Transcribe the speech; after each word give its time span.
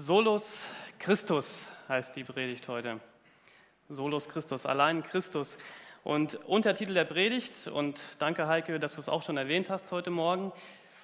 Solus 0.00 0.64
Christus 1.00 1.66
heißt 1.88 2.14
die 2.14 2.22
Predigt 2.22 2.68
heute. 2.68 3.00
Solus 3.88 4.28
Christus, 4.28 4.64
allein 4.64 5.02
Christus. 5.02 5.58
Und 6.04 6.36
Untertitel 6.46 6.94
der 6.94 7.04
Predigt, 7.04 7.66
und 7.66 7.98
danke 8.20 8.46
Heike, 8.46 8.78
dass 8.78 8.94
du 8.94 9.00
es 9.00 9.08
auch 9.08 9.24
schon 9.24 9.36
erwähnt 9.36 9.70
hast 9.70 9.90
heute 9.90 10.10
Morgen, 10.10 10.52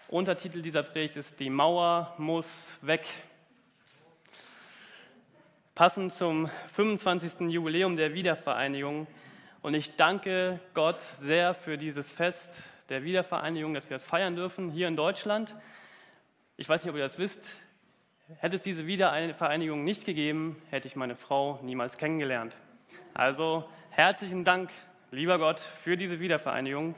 Untertitel 0.06 0.62
dieser 0.62 0.84
Predigt 0.84 1.16
ist 1.16 1.40
Die 1.40 1.50
Mauer 1.50 2.14
muss 2.18 2.72
weg. 2.82 3.04
Passend 5.74 6.12
zum 6.12 6.48
25. 6.74 7.50
Jubiläum 7.50 7.96
der 7.96 8.14
Wiedervereinigung. 8.14 9.08
Und 9.60 9.74
ich 9.74 9.96
danke 9.96 10.60
Gott 10.72 11.00
sehr 11.20 11.54
für 11.54 11.76
dieses 11.76 12.12
Fest 12.12 12.62
der 12.90 13.02
Wiedervereinigung, 13.02 13.74
dass 13.74 13.90
wir 13.90 13.96
es 13.96 14.04
feiern 14.04 14.36
dürfen 14.36 14.70
hier 14.70 14.86
in 14.86 14.94
Deutschland. 14.94 15.52
Ich 16.56 16.68
weiß 16.68 16.84
nicht, 16.84 16.90
ob 16.90 16.96
ihr 16.96 17.02
das 17.02 17.18
wisst, 17.18 17.44
Hätte 18.38 18.56
es 18.56 18.62
diese 18.62 18.86
Wiedervereinigung 18.86 19.84
nicht 19.84 20.06
gegeben, 20.06 20.56
hätte 20.70 20.88
ich 20.88 20.96
meine 20.96 21.14
Frau 21.14 21.60
niemals 21.62 21.98
kennengelernt. 21.98 22.56
Also 23.12 23.68
herzlichen 23.90 24.44
Dank, 24.44 24.70
lieber 25.10 25.38
Gott, 25.38 25.60
für 25.60 25.98
diese 25.98 26.20
Wiedervereinigung 26.20 26.94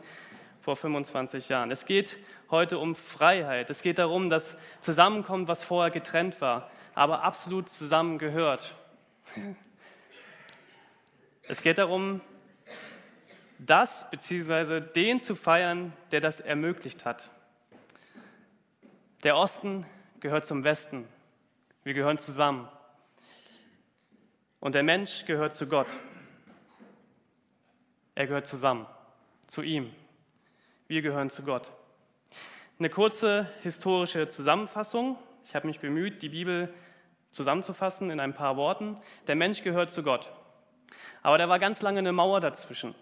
vor 0.60 0.77
25 0.77 1.48
Jahren. 1.48 1.73
Es 1.73 1.84
geht 1.84 2.16
heute 2.48 2.78
um 2.78 2.95
Freiheit. 2.95 3.70
Es 3.70 3.82
geht 3.82 3.98
darum, 3.98 4.30
dass 4.30 4.56
zusammenkommt, 4.80 5.48
was 5.48 5.65
vorher 5.65 5.91
getrennt 5.91 6.41
war, 6.41 6.70
aber 6.95 7.24
absolut 7.24 7.68
zusammengehört. 7.68 8.77
Es 11.48 11.62
geht 11.62 11.79
darum, 11.79 12.20
das 13.60 14.10
bzw. 14.10 14.80
den 14.80 15.20
zu 15.20 15.37
feiern, 15.37 15.93
der 16.10 16.18
das 16.20 16.40
ermöglicht 16.40 17.04
hat. 17.04 17.30
Der 19.23 19.37
Osten 19.37 19.87
gehört 20.18 20.45
zum 20.45 20.65
Westen. 20.65 21.06
Wir 21.86 21.95
gehören 21.95 22.18
zusammen. 22.18 22.68
Und 24.59 24.74
der 24.74 24.82
Mensch 24.82 25.24
gehört 25.24 25.54
zu 25.54 25.68
Gott. 25.68 25.87
Er 28.16 28.26
gehört 28.26 28.48
zusammen, 28.48 28.87
zu 29.46 29.62
ihm. 29.62 29.93
Wir 30.88 31.01
gehören 31.01 31.30
zu 31.30 31.45
Gott. 31.45 31.73
Eine 32.80 32.90
kurze 32.90 33.48
historische 33.62 34.28
Zusammenfassung. 34.28 35.16
Ich 35.45 35.54
habe 35.54 35.68
mich 35.68 35.78
bemüht, 35.78 36.23
die 36.23 36.30
Bibel 36.30 36.74
zusammenzufassen 37.30 38.10
in 38.10 38.18
ein 38.18 38.34
paar 38.34 38.56
Worten. 38.56 38.96
Der 39.28 39.37
Mensch 39.37 39.62
gehört 39.62 39.93
zu 39.93 40.02
Gott. 40.02 40.32
Aber 41.23 41.38
da 41.38 41.48
war 41.48 41.60
ganz 41.60 41.82
lange 41.82 42.00
eine 42.00 42.10
Mauer 42.10 42.40
dazwischen. 42.40 42.96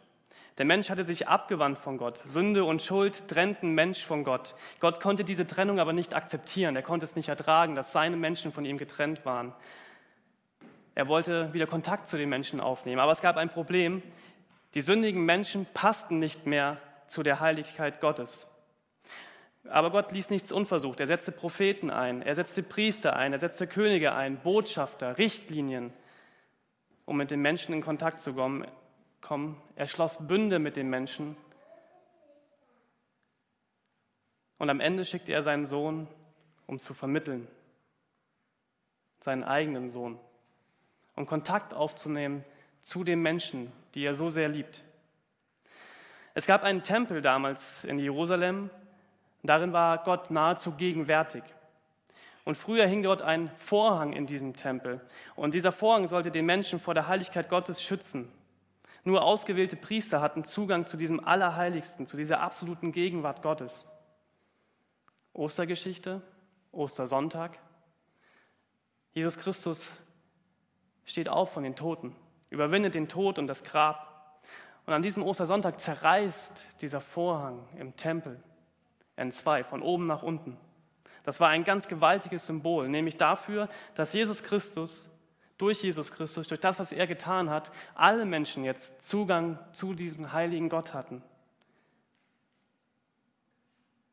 Der 0.59 0.65
Mensch 0.65 0.89
hatte 0.89 1.05
sich 1.05 1.27
abgewandt 1.27 1.79
von 1.79 1.99
Gott. 1.99 2.23
Sünde 2.27 2.65
und 2.65 2.81
Schuld 2.81 3.27
trennten 3.27 3.73
Mensch 3.75 4.05
von 4.05 4.23
Gott. 4.23 4.55
Gott 4.79 5.01
konnte 5.01 5.25
diese 5.25 5.47
Trennung 5.47 5.81
aber 5.81 5.93
nicht 5.93 6.15
akzeptieren. 6.15 6.77
Er 6.77 6.83
konnte 6.83 7.05
es 7.05 7.17
nicht 7.17 7.29
ertragen, 7.29 7.75
dass 7.75 7.91
seine 7.91 8.17
Menschen 8.17 8.53
von 8.53 8.65
ihm 8.65 8.79
getrennt 8.79 9.25
waren. 9.25 9.53
Er 10.95 11.09
wollte 11.09 11.53
wieder 11.53 11.67
Kontakt 11.67 12.07
zu 12.07 12.17
den 12.17 12.29
Menschen 12.29 12.61
aufnehmen. 12.61 13.01
Aber 13.01 13.11
es 13.11 13.21
gab 13.21 13.37
ein 13.37 13.49
Problem. 13.49 14.01
Die 14.75 14.81
sündigen 14.81 15.25
Menschen 15.25 15.67
passten 15.75 16.21
nicht 16.21 16.47
mehr 16.47 16.79
zu 17.09 17.25
der 17.25 17.41
Heiligkeit 17.41 18.01
Gottes. 18.01 18.47
Aber 19.69 19.91
Gott 19.91 20.13
ließ 20.13 20.31
nichts 20.31 20.53
unversucht. 20.53 21.01
Er 21.01 21.09
setzte 21.09 21.33
Propheten 21.33 21.91
ein, 21.91 22.23
er 22.23 22.35
setzte 22.35 22.63
Priester 22.63 23.17
ein, 23.17 23.33
er 23.33 23.39
setzte 23.39 23.67
Könige 23.67 24.13
ein, 24.13 24.37
Botschafter, 24.39 25.17
Richtlinien, 25.17 25.93
um 27.07 27.17
mit 27.17 27.31
den 27.31 27.41
Menschen 27.41 27.75
in 27.75 27.81
Kontakt 27.81 28.21
zu 28.21 28.35
kommen 28.35 28.67
kommen. 29.25 29.61
Er 29.75 29.89
schloss 29.89 30.25
Bünde 30.27 30.59
mit 30.59 30.77
den 30.77 30.89
Menschen. 30.89 31.37
Und 34.59 34.71
am 34.71 34.81
Ende 34.81 35.05
schickte 35.05 35.33
er 35.33 35.43
seinen 35.43 35.67
Sohn, 35.67 36.07
um 36.67 36.79
zu 36.79 36.95
vermitteln. 36.95 37.49
Seinen 39.21 39.43
eigenen 39.43 39.89
Sohn. 39.89 40.21
Um 41.17 41.27
Kontakt 41.27 41.75
aufzunehmen 41.75 42.45
zu 42.85 43.03
den 43.03 43.23
Menschen, 43.23 43.73
die 43.95 44.05
er 44.05 44.15
so 44.15 44.29
sehr 44.29 44.49
liebt. 44.49 44.85
Es 46.35 46.47
gab 46.47 46.63
einen 46.63 46.83
Tempel 46.83 47.23
damals 47.23 47.85
in 47.85 47.99
Jerusalem. 47.99 48.69
Darin 49.43 49.73
war 49.73 50.05
Gott 50.05 50.31
nahezu 50.31 50.73
gegenwärtig. 50.73 51.43
Und 52.45 52.57
früher 52.57 52.87
hing 52.87 53.03
dort 53.03 53.23
ein 53.23 53.51
Vorhang 53.57 54.13
in 54.13 54.27
diesem 54.27 54.55
Tempel. 54.55 55.01
Und 55.35 55.55
dieser 55.55 55.73
Vorhang 55.73 56.09
sollte 56.09 56.31
den 56.31 56.45
Menschen 56.45 56.79
vor 56.79 56.93
der 56.93 57.09
Heiligkeit 57.09 57.49
Gottes 57.49 57.83
schützen. 57.83 58.31
Nur 59.05 59.23
ausgewählte 59.23 59.77
Priester 59.77 60.21
hatten 60.21 60.45
Zugang 60.45 60.87
zu 60.87 60.97
diesem 60.97 61.23
Allerheiligsten, 61.25 62.07
zu 62.07 62.17
dieser 62.17 62.41
absoluten 62.41 62.91
Gegenwart 62.91 63.43
Gottes. 63.43 63.89
Ostergeschichte, 65.35 66.23
Ostersonntag. 66.73 67.59
Jesus 69.13 69.37
Christus 69.37 69.87
steht 71.05 71.29
auf 71.29 71.53
von 71.53 71.63
den 71.63 71.77
Toten, 71.77 72.17
überwindet 72.49 72.95
den 72.95 73.09
Tod 73.09 73.39
und 73.39 73.47
das 73.47 73.63
Grab. 73.63 74.41
Und 74.87 74.95
an 74.95 75.03
diesem 75.03 75.23
Ostersonntag 75.23 75.81
zerreißt 75.81 76.81
dieser 76.81 77.01
Vorhang 77.01 77.69
im 77.79 77.97
Tempel 77.97 78.43
in 79.17 79.31
zwei, 79.33 79.65
von 79.65 79.83
oben 79.83 80.07
nach 80.07 80.23
unten. 80.23 80.57
Das 81.25 81.41
war 81.41 81.49
ein 81.49 81.65
ganz 81.65 81.89
gewaltiges 81.89 82.47
Symbol, 82.47 82.89
nämlich 82.89 83.17
dafür, 83.17 83.69
dass 83.95 84.13
Jesus 84.13 84.43
Christus 84.43 85.11
durch 85.59 85.83
Jesus 85.83 86.11
Christus, 86.11 86.49
durch 86.49 86.61
das, 86.61 86.79
was 86.79 86.93
er 86.93 87.07
getan 87.07 87.51
hat, 87.51 87.71
alle 87.95 88.25
Menschen 88.25 88.65
jetzt 88.65 89.07
Zugang 89.07 89.59
zu 89.73 89.95
diesem 89.95 90.33
heiligen 90.33 90.69
Gott 90.69 90.95
hatten. 90.95 91.23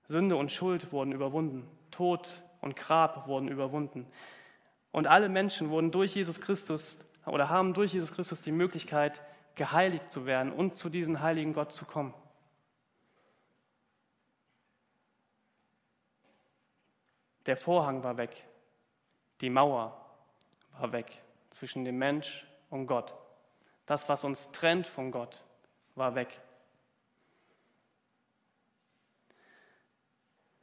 Sünde 0.05 0.35
und 0.35 0.51
Schuld 0.51 0.91
wurden 0.91 1.13
überwunden, 1.13 1.67
Tod 1.89 2.41
und 2.59 2.75
Grab 2.75 3.27
wurden 3.27 3.47
überwunden. 3.47 4.05
Und 4.91 5.07
alle 5.07 5.29
Menschen 5.29 5.69
wurden 5.69 5.91
durch 5.91 6.15
Jesus 6.15 6.41
Christus 6.41 6.99
oder 7.25 7.49
haben 7.49 7.73
durch 7.73 7.93
Jesus 7.93 8.11
Christus 8.11 8.41
die 8.41 8.51
Möglichkeit, 8.51 9.19
geheiligt 9.55 10.11
zu 10.11 10.25
werden 10.25 10.51
und 10.51 10.75
zu 10.75 10.89
diesem 10.89 11.21
heiligen 11.21 11.53
Gott 11.53 11.71
zu 11.71 11.85
kommen. 11.85 12.13
Der 17.45 17.57
Vorhang 17.57 18.03
war 18.03 18.17
weg, 18.17 18.45
die 19.39 19.49
Mauer 19.49 19.97
war 20.77 20.91
weg 20.91 21.21
zwischen 21.51 21.85
dem 21.85 21.97
Mensch 21.97 22.45
und 22.69 22.87
Gott. 22.87 23.13
Das, 23.85 24.09
was 24.09 24.23
uns 24.23 24.51
trennt 24.51 24.87
von 24.87 25.11
Gott, 25.11 25.43
war 25.95 26.15
weg. 26.15 26.41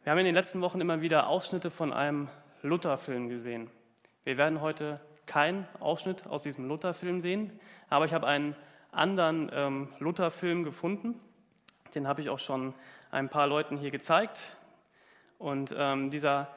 Wir 0.03 0.12
haben 0.12 0.19
in 0.19 0.25
den 0.25 0.34
letzten 0.34 0.60
Wochen 0.62 0.81
immer 0.81 1.03
wieder 1.03 1.28
Ausschnitte 1.28 1.71
von 1.71 1.93
einem 1.93 2.28
Luther-Film 2.62 3.28
gesehen. 3.28 3.71
Wir 4.25 4.38
werden 4.38 4.60
heute 4.60 5.00
keinen 5.27 5.69
Ausschnitt 5.81 6.27
aus 6.27 6.43
diesem 6.43 6.66
Luther-Film 6.66 7.21
sehen, 7.21 7.60
aber 7.91 8.06
ich 8.06 8.15
habe 8.15 8.27
einen 8.27 8.56
anderen 8.91 9.50
ähm, 9.53 9.88
Luther-Film 9.98 10.65
gefunden. 10.65 11.21
Den 11.94 12.09
habe 12.09 12.22
ich 12.22 12.31
auch 12.31 12.38
schon 12.38 12.75
ein 13.10 13.28
paar 13.28 13.47
Leuten 13.47 13.77
hier 13.77 13.91
gezeigt. 13.91 14.56
Und 15.38 15.75
ähm, 15.77 16.10
dieser 16.10 16.48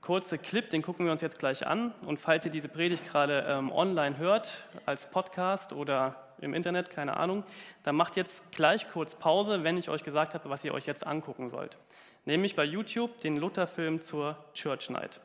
kurze 0.00 0.38
Clip, 0.38 0.68
den 0.70 0.82
gucken 0.82 1.04
wir 1.04 1.12
uns 1.12 1.20
jetzt 1.20 1.38
gleich 1.38 1.66
an. 1.66 1.92
Und 2.06 2.20
falls 2.20 2.44
ihr 2.44 2.50
diese 2.50 2.68
Predigt 2.68 3.06
gerade 3.06 3.44
ähm, 3.48 3.70
online 3.72 4.18
hört, 4.18 4.64
als 4.86 5.10
Podcast 5.10 5.72
oder 5.72 6.16
im 6.40 6.54
Internet, 6.54 6.90
keine 6.90 7.16
Ahnung, 7.16 7.44
dann 7.82 7.96
macht 7.96 8.16
jetzt 8.16 8.50
gleich 8.52 8.88
kurz 8.90 9.14
Pause, 9.14 9.64
wenn 9.64 9.76
ich 9.76 9.88
euch 9.88 10.04
gesagt 10.04 10.34
habe, 10.34 10.48
was 10.50 10.64
ihr 10.64 10.72
euch 10.72 10.86
jetzt 10.86 11.06
angucken 11.06 11.48
sollt. 11.48 11.76
Nämlich 12.24 12.56
bei 12.56 12.64
YouTube 12.64 13.20
den 13.20 13.36
Luther-Film 13.36 14.00
zur 14.00 14.36
Church 14.54 14.90
Night. 14.90 15.20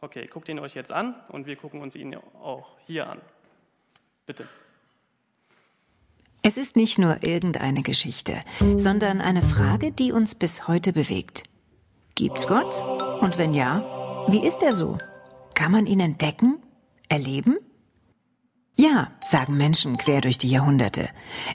Okay, 0.00 0.26
guckt 0.26 0.48
ihn 0.48 0.58
euch 0.58 0.74
jetzt 0.74 0.92
an 0.92 1.14
und 1.28 1.46
wir 1.46 1.56
gucken 1.56 1.80
uns 1.82 1.96
ihn 1.96 2.16
auch 2.40 2.76
hier 2.86 3.08
an. 3.08 3.20
Bitte. 4.26 4.46
Es 6.42 6.56
ist 6.56 6.76
nicht 6.76 6.98
nur 6.98 7.24
irgendeine 7.24 7.82
Geschichte, 7.82 8.42
sondern 8.76 9.20
eine 9.20 9.42
Frage, 9.42 9.90
die 9.90 10.12
uns 10.12 10.36
bis 10.36 10.68
heute 10.68 10.92
bewegt. 10.92 11.42
Gibt's 12.14 12.46
Gott? 12.46 12.72
Und 13.20 13.38
wenn 13.38 13.54
ja, 13.54 13.97
wie 14.28 14.46
ist 14.46 14.62
er 14.62 14.72
so? 14.72 14.98
Kann 15.54 15.72
man 15.72 15.86
ihn 15.86 16.00
entdecken? 16.00 16.58
Erleben? 17.08 17.58
Ja, 18.76 19.10
sagen 19.24 19.56
Menschen 19.56 19.96
quer 19.96 20.20
durch 20.20 20.38
die 20.38 20.50
Jahrhunderte. 20.50 21.08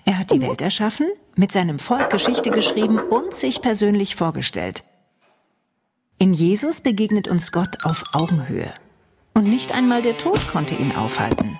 Er 0.03 0.17
hat 0.17 0.31
die 0.31 0.41
Welt 0.41 0.61
erschaffen, 0.61 1.07
mit 1.35 1.51
seinem 1.51 1.79
Volk 1.79 2.09
Geschichte 2.09 2.49
geschrieben 2.51 2.99
und 2.99 3.33
sich 3.33 3.61
persönlich 3.61 4.15
vorgestellt. 4.15 4.83
In 6.17 6.33
Jesus 6.33 6.81
begegnet 6.81 7.27
uns 7.27 7.51
Gott 7.51 7.85
auf 7.85 8.03
Augenhöhe. 8.13 8.73
Und 9.33 9.45
nicht 9.45 9.71
einmal 9.71 10.01
der 10.01 10.17
Tod 10.17 10.47
konnte 10.49 10.75
ihn 10.75 10.95
aufhalten. 10.95 11.57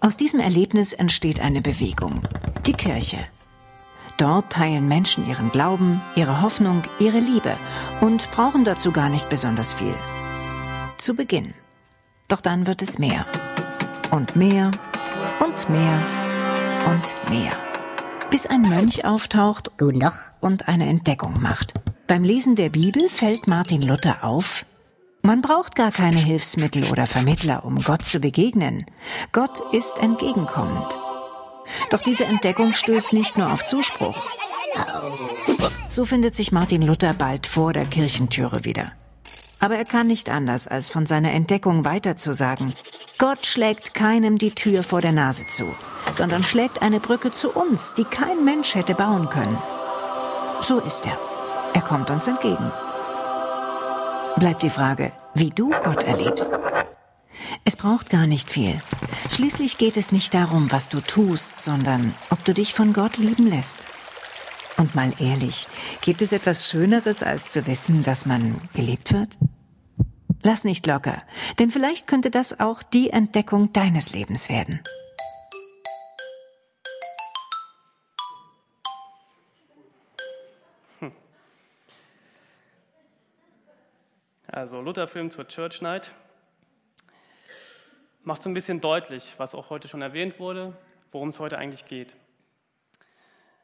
Aus 0.00 0.16
diesem 0.16 0.40
Erlebnis 0.40 0.92
entsteht 0.92 1.40
eine 1.40 1.62
Bewegung, 1.62 2.20
die 2.66 2.74
Kirche. 2.74 3.18
Dort 4.16 4.50
teilen 4.50 4.86
Menschen 4.86 5.26
ihren 5.28 5.50
Glauben, 5.50 6.00
ihre 6.14 6.40
Hoffnung, 6.40 6.82
ihre 6.98 7.18
Liebe 7.18 7.56
und 8.00 8.30
brauchen 8.30 8.64
dazu 8.64 8.92
gar 8.92 9.08
nicht 9.08 9.28
besonders 9.28 9.72
viel 9.72 9.94
zu 10.96 11.14
Beginn. 11.14 11.54
Doch 12.28 12.40
dann 12.40 12.66
wird 12.66 12.82
es 12.82 12.98
mehr. 12.98 13.26
Und 14.10 14.36
mehr 14.36 14.70
und 15.40 15.68
mehr 15.68 15.98
und 16.86 17.30
mehr. 17.30 17.52
Bis 18.30 18.46
ein 18.46 18.62
Mönch 18.62 19.04
auftaucht 19.04 19.70
und 20.40 20.68
eine 20.68 20.86
Entdeckung 20.86 21.40
macht. 21.40 21.74
Beim 22.06 22.22
Lesen 22.22 22.56
der 22.56 22.70
Bibel 22.70 23.08
fällt 23.08 23.46
Martin 23.46 23.82
Luther 23.82 24.24
auf, 24.24 24.64
Man 25.22 25.40
braucht 25.40 25.74
gar 25.74 25.90
keine 25.90 26.18
Hilfsmittel 26.18 26.84
oder 26.92 27.06
Vermittler, 27.06 27.64
um 27.64 27.78
Gott 27.82 28.04
zu 28.04 28.20
begegnen. 28.20 28.84
Gott 29.32 29.62
ist 29.72 29.96
entgegenkommend. 29.96 30.98
Doch 31.90 32.02
diese 32.02 32.24
Entdeckung 32.24 32.74
stößt 32.74 33.12
nicht 33.12 33.38
nur 33.38 33.52
auf 33.52 33.64
Zuspruch. 33.64 34.26
So 35.88 36.04
findet 36.04 36.34
sich 36.34 36.52
Martin 36.52 36.82
Luther 36.82 37.14
bald 37.14 37.46
vor 37.46 37.72
der 37.72 37.84
Kirchentüre 37.84 38.64
wieder. 38.64 38.92
Aber 39.60 39.76
er 39.76 39.84
kann 39.84 40.08
nicht 40.08 40.28
anders, 40.28 40.68
als 40.68 40.88
von 40.88 41.06
seiner 41.06 41.32
Entdeckung 41.32 41.84
weiterzusagen. 41.84 42.74
Gott 43.18 43.46
schlägt 43.46 43.94
keinem 43.94 44.36
die 44.36 44.50
Tür 44.50 44.82
vor 44.82 45.00
der 45.00 45.12
Nase 45.12 45.46
zu, 45.46 45.72
sondern 46.12 46.44
schlägt 46.44 46.82
eine 46.82 47.00
Brücke 47.00 47.30
zu 47.30 47.50
uns, 47.50 47.94
die 47.94 48.04
kein 48.04 48.44
Mensch 48.44 48.74
hätte 48.74 48.94
bauen 48.94 49.30
können. 49.30 49.56
So 50.60 50.80
ist 50.80 51.06
er. 51.06 51.18
Er 51.72 51.80
kommt 51.80 52.10
uns 52.10 52.26
entgegen. 52.26 52.72
Bleibt 54.36 54.62
die 54.62 54.70
Frage, 54.70 55.12
wie 55.34 55.50
du 55.50 55.70
Gott 55.82 56.04
erlebst. 56.04 56.52
Es 57.64 57.76
braucht 57.76 58.10
gar 58.10 58.26
nicht 58.26 58.50
viel. 58.50 58.80
Schließlich 59.30 59.78
geht 59.78 59.96
es 59.96 60.12
nicht 60.12 60.34
darum, 60.34 60.72
was 60.72 60.88
du 60.88 61.00
tust, 61.00 61.62
sondern 61.62 62.14
ob 62.30 62.44
du 62.44 62.52
dich 62.52 62.74
von 62.74 62.92
Gott 62.92 63.16
lieben 63.16 63.46
lässt. 63.46 63.86
Und 64.76 64.94
mal 64.94 65.12
ehrlich, 65.18 65.66
gibt 66.02 66.20
es 66.20 66.32
etwas 66.32 66.68
Schöneres, 66.68 67.22
als 67.22 67.52
zu 67.52 67.66
wissen, 67.66 68.02
dass 68.02 68.26
man 68.26 68.60
geliebt 68.74 69.12
wird? 69.12 69.36
Lass 70.42 70.64
nicht 70.64 70.86
locker, 70.86 71.22
denn 71.58 71.70
vielleicht 71.70 72.06
könnte 72.06 72.30
das 72.30 72.60
auch 72.60 72.82
die 72.82 73.10
Entdeckung 73.10 73.72
deines 73.72 74.12
Lebens 74.12 74.48
werden. 74.48 74.80
Also 84.48 84.80
Luther-Film 84.80 85.30
zur 85.30 85.48
Church 85.48 85.82
Night 85.82 86.12
macht 88.24 88.42
so 88.42 88.50
ein 88.50 88.54
bisschen 88.54 88.80
deutlich, 88.80 89.34
was 89.36 89.54
auch 89.54 89.70
heute 89.70 89.88
schon 89.88 90.02
erwähnt 90.02 90.40
wurde, 90.40 90.76
worum 91.12 91.28
es 91.28 91.38
heute 91.38 91.58
eigentlich 91.58 91.86
geht. 91.86 92.16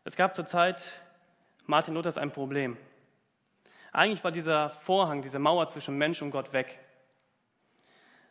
Es 0.04 0.16
gab 0.16 0.34
zur 0.34 0.46
Zeit 0.46 1.02
Martin 1.66 1.94
Luthers 1.94 2.18
ein 2.18 2.30
Problem. 2.30 2.76
Eigentlich 3.92 4.22
war 4.22 4.30
dieser 4.30 4.70
Vorhang, 4.70 5.22
diese 5.22 5.38
Mauer 5.38 5.66
zwischen 5.68 5.98
Mensch 5.98 6.22
und 6.22 6.30
Gott 6.30 6.52
weg. 6.52 6.78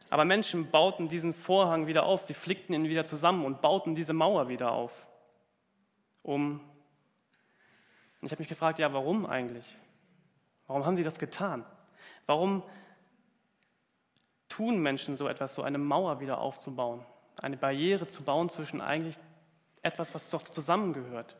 Aber 0.10 0.26
Menschen 0.26 0.72
bauten 0.72 1.08
diesen 1.08 1.34
Vorhang 1.34 1.86
wieder 1.88 2.04
auf, 2.04 2.22
sie 2.24 2.34
flickten 2.34 2.74
ihn 2.74 2.86
wieder 2.86 3.06
zusammen 3.06 3.46
und 3.46 3.62
bauten 3.62 3.96
diese 3.96 4.14
Mauer 4.14 4.48
wieder 4.48 4.72
auf. 4.72 5.06
Um 6.24 6.62
und 8.22 8.26
ich 8.26 8.32
habe 8.32 8.42
mich 8.42 8.50
gefragt, 8.50 8.80
ja, 8.80 8.92
warum 8.94 9.26
eigentlich? 9.26 9.78
Warum 10.68 10.86
haben 10.86 10.96
sie 10.96 11.04
das 11.04 11.20
getan? 11.20 11.66
Warum 12.26 12.64
tun 14.60 14.82
Menschen 14.82 15.16
so 15.16 15.30
etwas, 15.30 15.56
so 15.56 15.64
eine 15.64 15.78
Mauer 15.78 16.20
wieder 16.20 16.40
aufzubauen, 16.40 17.06
eine 17.38 17.56
Barriere 17.56 18.08
zu 18.08 18.24
bauen 18.24 18.50
zwischen 18.50 18.82
eigentlich 18.82 19.18
etwas, 19.82 20.14
was 20.14 20.30
doch 20.32 20.44
zusammengehört? 20.44 21.38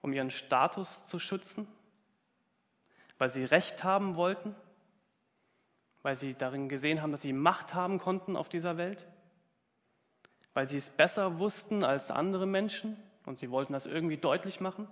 Um 0.00 0.12
ihren 0.12 0.30
Status 0.30 1.08
zu 1.08 1.18
schützen? 1.18 1.66
Weil 3.18 3.30
sie 3.30 3.42
Recht 3.42 3.82
haben 3.82 4.14
wollten? 4.14 4.54
Weil 6.02 6.14
sie 6.14 6.34
darin 6.34 6.68
gesehen 6.68 7.02
haben, 7.02 7.10
dass 7.10 7.22
sie 7.22 7.32
Macht 7.32 7.74
haben 7.74 7.98
konnten 7.98 8.36
auf 8.36 8.48
dieser 8.48 8.76
Welt? 8.76 9.08
Weil 10.54 10.68
sie 10.68 10.76
es 10.76 10.88
besser 10.88 11.40
wussten 11.40 11.82
als 11.82 12.12
andere 12.12 12.46
Menschen 12.46 12.96
und 13.26 13.38
sie 13.38 13.50
wollten 13.50 13.72
das 13.72 13.86
irgendwie 13.86 14.18
deutlich 14.18 14.60
machen? 14.60 14.86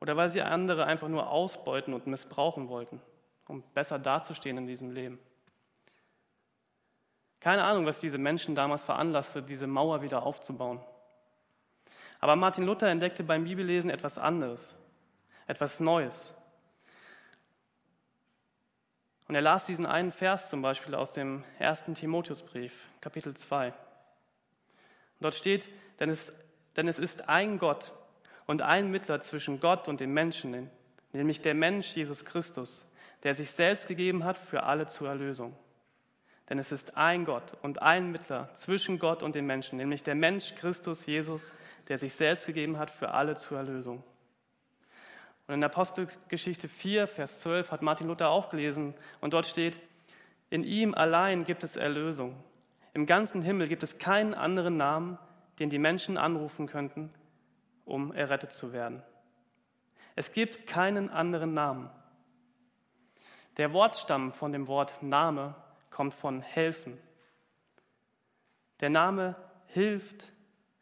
Oder 0.00 0.16
weil 0.16 0.30
sie 0.30 0.42
andere 0.42 0.84
einfach 0.86 1.06
nur 1.06 1.30
ausbeuten 1.30 1.94
und 1.94 2.08
missbrauchen 2.08 2.68
wollten, 2.68 3.00
um 3.46 3.62
besser 3.74 3.98
dazustehen 3.98 4.58
in 4.58 4.66
diesem 4.66 4.90
Leben? 4.90 5.18
Keine 7.40 7.64
Ahnung, 7.64 7.86
was 7.86 8.00
diese 8.00 8.18
Menschen 8.18 8.54
damals 8.54 8.84
veranlasste, 8.84 9.42
diese 9.42 9.66
Mauer 9.66 10.02
wieder 10.02 10.24
aufzubauen. 10.24 10.80
Aber 12.18 12.34
Martin 12.34 12.64
Luther 12.64 12.88
entdeckte 12.88 13.22
beim 13.22 13.44
Bibellesen 13.44 13.90
etwas 13.90 14.18
anderes, 14.18 14.76
etwas 15.46 15.80
Neues. 15.80 16.34
Und 19.28 19.34
er 19.34 19.42
las 19.42 19.66
diesen 19.66 19.86
einen 19.86 20.12
Vers 20.12 20.50
zum 20.50 20.62
Beispiel 20.62 20.94
aus 20.94 21.12
dem 21.12 21.44
ersten 21.58 21.94
Timotheusbrief, 21.94 22.88
Kapitel 23.00 23.36
2. 23.36 23.72
dort 25.20 25.34
steht, 25.34 25.68
denn 25.98 26.10
es, 26.10 26.32
denn 26.76 26.88
es 26.88 26.98
ist 26.98 27.28
ein 27.28 27.58
Gott 27.58 27.92
und 28.46 28.62
ein 28.62 28.90
Mittler 28.90 29.22
zwischen 29.22 29.60
Gott 29.60 29.88
und 29.88 30.00
den 30.00 30.12
Menschen, 30.12 30.70
nämlich 31.12 31.42
der 31.42 31.54
Mensch 31.54 31.94
Jesus 31.96 32.24
Christus, 32.24 32.86
der 33.22 33.34
sich 33.34 33.50
selbst 33.50 33.88
gegeben 33.88 34.24
hat 34.24 34.38
für 34.38 34.62
alle 34.62 34.86
zur 34.86 35.08
Erlösung. 35.08 35.56
Denn 36.48 36.58
es 36.58 36.70
ist 36.70 36.96
ein 36.96 37.24
Gott 37.24 37.56
und 37.62 37.82
ein 37.82 38.12
Mittler 38.12 38.48
zwischen 38.54 38.98
Gott 38.98 39.22
und 39.22 39.34
den 39.34 39.46
Menschen, 39.46 39.78
nämlich 39.78 40.02
der 40.02 40.14
Mensch 40.14 40.54
Christus 40.54 41.06
Jesus, 41.06 41.52
der 41.88 41.98
sich 41.98 42.14
selbst 42.14 42.46
gegeben 42.46 42.78
hat 42.78 42.90
für 42.90 43.10
alle 43.10 43.36
zur 43.36 43.58
Erlösung. 43.58 44.02
Und 45.48 45.54
in 45.54 45.64
Apostelgeschichte 45.64 46.68
4, 46.68 47.06
Vers 47.06 47.40
12 47.40 47.70
hat 47.70 47.82
Martin 47.82 48.08
Luther 48.08 48.28
auch 48.30 48.48
gelesen 48.48 48.94
und 49.20 49.32
dort 49.32 49.46
steht, 49.46 49.78
in 50.50 50.62
ihm 50.62 50.94
allein 50.94 51.44
gibt 51.44 51.64
es 51.64 51.76
Erlösung. 51.76 52.36
Im 52.94 53.06
ganzen 53.06 53.42
Himmel 53.42 53.68
gibt 53.68 53.82
es 53.82 53.98
keinen 53.98 54.34
anderen 54.34 54.76
Namen, 54.76 55.18
den 55.58 55.70
die 55.70 55.78
Menschen 55.78 56.16
anrufen 56.16 56.66
könnten, 56.66 57.10
um 57.84 58.12
errettet 58.12 58.52
zu 58.52 58.72
werden. 58.72 59.02
Es 60.14 60.32
gibt 60.32 60.66
keinen 60.66 61.10
anderen 61.10 61.54
Namen. 61.54 61.90
Der 63.56 63.72
Wortstamm 63.72 64.32
von 64.32 64.52
dem 64.52 64.66
Wort 64.66 65.02
Name 65.02 65.54
kommt 65.90 66.14
von 66.14 66.42
helfen. 66.42 66.98
Der 68.80 68.90
Name 68.90 69.34
hilft, 69.68 70.30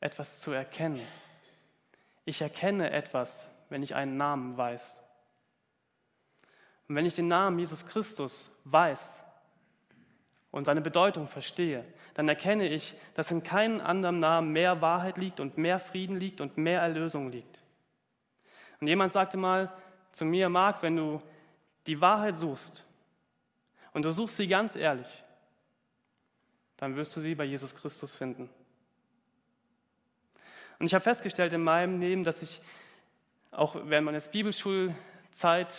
etwas 0.00 0.40
zu 0.40 0.50
erkennen. 0.50 1.00
Ich 2.24 2.42
erkenne 2.42 2.90
etwas, 2.90 3.46
wenn 3.68 3.82
ich 3.82 3.94
einen 3.94 4.16
Namen 4.16 4.56
weiß. 4.56 5.00
Und 6.88 6.96
wenn 6.96 7.06
ich 7.06 7.14
den 7.14 7.28
Namen 7.28 7.58
Jesus 7.58 7.86
Christus 7.86 8.50
weiß 8.64 9.24
und 10.50 10.64
seine 10.64 10.80
Bedeutung 10.80 11.28
verstehe, 11.28 11.84
dann 12.14 12.28
erkenne 12.28 12.68
ich, 12.68 12.94
dass 13.14 13.30
in 13.30 13.42
keinem 13.42 13.80
anderen 13.80 14.20
Namen 14.20 14.52
mehr 14.52 14.80
Wahrheit 14.80 15.16
liegt 15.16 15.40
und 15.40 15.56
mehr 15.58 15.78
Frieden 15.78 16.18
liegt 16.18 16.40
und 16.40 16.58
mehr 16.58 16.80
Erlösung 16.80 17.30
liegt. 17.30 17.62
Und 18.80 18.88
jemand 18.88 19.12
sagte 19.12 19.36
mal 19.36 19.72
zu 20.12 20.24
mir, 20.24 20.48
Marc, 20.48 20.82
wenn 20.82 20.96
du 20.96 21.20
die 21.86 22.00
Wahrheit 22.00 22.38
suchst, 22.38 22.84
und 23.92 24.02
du 24.02 24.10
suchst 24.10 24.36
sie 24.36 24.48
ganz 24.48 24.74
ehrlich, 24.76 25.24
dann 26.76 26.96
wirst 26.96 27.16
du 27.16 27.20
sie 27.20 27.34
bei 27.34 27.44
Jesus 27.44 27.74
Christus 27.74 28.14
finden. 28.14 28.50
Und 30.78 30.86
ich 30.86 30.94
habe 30.94 31.02
festgestellt 31.02 31.52
in 31.52 31.62
meinem 31.62 32.00
Leben, 32.00 32.24
dass 32.24 32.42
ich 32.42 32.60
auch 33.52 33.76
während 33.84 34.06
meines 34.06 34.28
Bibelschulzeit, 34.28 35.74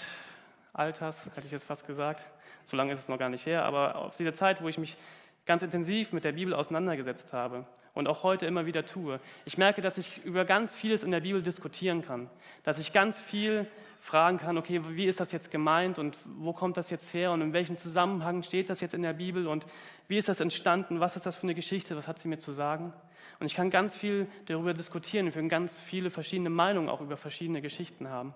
Alters, 0.72 1.30
hätte 1.36 1.46
ich 1.46 1.52
jetzt 1.52 1.66
fast 1.66 1.86
gesagt, 1.86 2.26
so 2.64 2.78
lange 2.78 2.94
ist 2.94 3.02
es 3.02 3.10
noch 3.10 3.20
gar 3.20 3.30
nicht 3.30 3.46
her, 3.46 3.66
aber 3.66 3.96
auf 3.96 4.16
diese 4.16 4.34
Zeit, 4.34 4.62
wo 4.64 4.70
ich 4.70 4.78
mich 4.78 4.98
ganz 5.46 5.62
intensiv 5.62 6.12
mit 6.14 6.24
der 6.24 6.34
Bibel 6.34 6.54
auseinandergesetzt 6.54 7.34
habe 7.34 7.66
und 7.94 8.08
auch 8.08 8.24
heute 8.24 8.46
immer 8.46 8.66
wieder 8.66 8.86
tue. 8.86 9.20
Ich 9.46 9.58
merke, 9.58 9.82
dass 9.82 9.98
ich 9.98 10.24
über 10.26 10.46
ganz 10.46 10.76
vieles 10.76 11.04
in 11.04 11.12
der 11.12 11.22
Bibel 11.22 11.42
diskutieren 11.42 12.04
kann, 12.04 12.30
dass 12.64 12.78
ich 12.78 12.94
ganz 12.94 13.22
viel 13.22 13.68
fragen 14.00 14.38
kann, 14.38 14.58
okay, 14.58 14.82
wie 14.90 15.06
ist 15.06 15.20
das 15.20 15.32
jetzt 15.32 15.50
gemeint 15.50 15.98
und 15.98 16.18
wo 16.26 16.54
kommt 16.54 16.78
das 16.78 16.90
jetzt 16.90 17.14
her 17.14 17.32
und 17.32 17.42
in 17.42 17.54
welchem 17.54 17.78
Zusammenhang 17.78 18.44
steht 18.44 18.70
das 18.70 18.82
jetzt 18.82 18.94
in 18.94 19.02
der 19.02 19.14
Bibel 19.14 19.48
und 19.48 19.66
wie 20.08 20.18
ist 20.18 20.30
das 20.30 20.42
entstanden, 20.42 21.00
was 21.00 21.16
ist 21.16 21.26
das 21.26 21.38
für 21.38 21.44
eine 21.44 21.56
Geschichte, 21.56 21.96
was 21.96 22.08
hat 22.08 22.20
sie 22.20 22.28
mir 22.28 22.38
zu 22.38 22.52
sagen? 22.52 22.94
Und 23.40 23.48
ich 23.48 23.56
kann 23.56 23.70
ganz 23.70 23.96
viel 23.96 24.28
darüber 24.46 24.74
diskutieren, 24.74 25.26
wir 25.26 25.32
können 25.32 25.50
ganz 25.50 25.80
viele 25.80 26.10
verschiedene 26.10 26.50
Meinungen 26.50 26.90
auch 26.90 27.02
über 27.02 27.18
verschiedene 27.18 27.62
Geschichten 27.62 28.10
haben. 28.10 28.36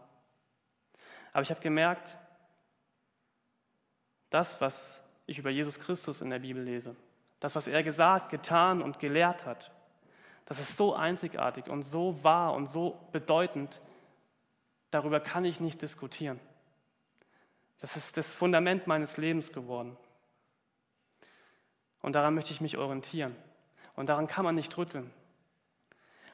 Aber 1.31 1.43
ich 1.43 1.51
habe 1.51 1.61
gemerkt, 1.61 2.17
das, 4.29 4.59
was 4.61 5.03
ich 5.29 5.39
über 5.39 5.49
Jesus 5.49 5.79
Christus 5.79 6.21
in 6.21 6.29
der 6.29 6.39
Bibel 6.39 6.63
lese, 6.63 6.95
das, 7.39 7.55
was 7.55 7.67
er 7.67 7.83
gesagt, 7.83 8.29
getan 8.29 8.81
und 8.81 8.99
gelehrt 8.99 9.45
hat, 9.45 9.71
das 10.45 10.59
ist 10.59 10.75
so 10.75 10.95
einzigartig 10.95 11.69
und 11.69 11.83
so 11.83 12.23
wahr 12.23 12.53
und 12.53 12.67
so 12.67 12.99
bedeutend, 13.11 13.79
darüber 14.91 15.19
kann 15.19 15.45
ich 15.45 15.59
nicht 15.59 15.81
diskutieren. 15.81 16.39
Das 17.81 17.95
ist 17.95 18.17
das 18.17 18.35
Fundament 18.35 18.87
meines 18.87 19.17
Lebens 19.17 19.53
geworden. 19.53 19.95
Und 22.01 22.13
daran 22.13 22.33
möchte 22.33 22.51
ich 22.51 22.61
mich 22.61 22.77
orientieren. 22.77 23.35
Und 23.95 24.09
daran 24.09 24.27
kann 24.27 24.43
man 24.43 24.55
nicht 24.55 24.77
rütteln. 24.77 25.11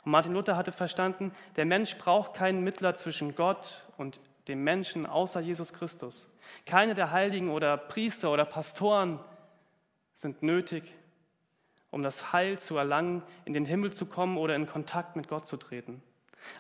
Und 0.04 0.12
Martin 0.12 0.34
Luther 0.34 0.56
hatte 0.56 0.72
verstanden, 0.72 1.34
der 1.56 1.66
Mensch 1.66 1.98
braucht 1.98 2.36
keinen 2.36 2.64
Mittler 2.64 2.96
zwischen 2.96 3.36
Gott 3.36 3.86
und 3.98 4.20
dem 4.48 4.64
Menschen 4.64 5.06
außer 5.06 5.40
Jesus 5.40 5.74
Christus. 5.74 6.30
Keine 6.66 6.94
der 6.94 7.12
Heiligen 7.12 7.50
oder 7.50 7.78
Priester 7.78 8.32
oder 8.32 8.46
Pastoren 8.46 9.20
sind 10.14 10.44
nötig, 10.44 10.94
um 11.92 12.04
das 12.04 12.34
Heil 12.34 12.60
zu 12.60 12.78
erlangen, 12.78 13.24
in 13.46 13.54
den 13.54 13.66
Himmel 13.66 13.94
zu 13.94 14.06
kommen 14.06 14.38
oder 14.38 14.56
in 14.56 14.68
Kontakt 14.68 15.16
mit 15.16 15.28
Gott 15.28 15.48
zu 15.48 15.58
treten. 15.58 16.02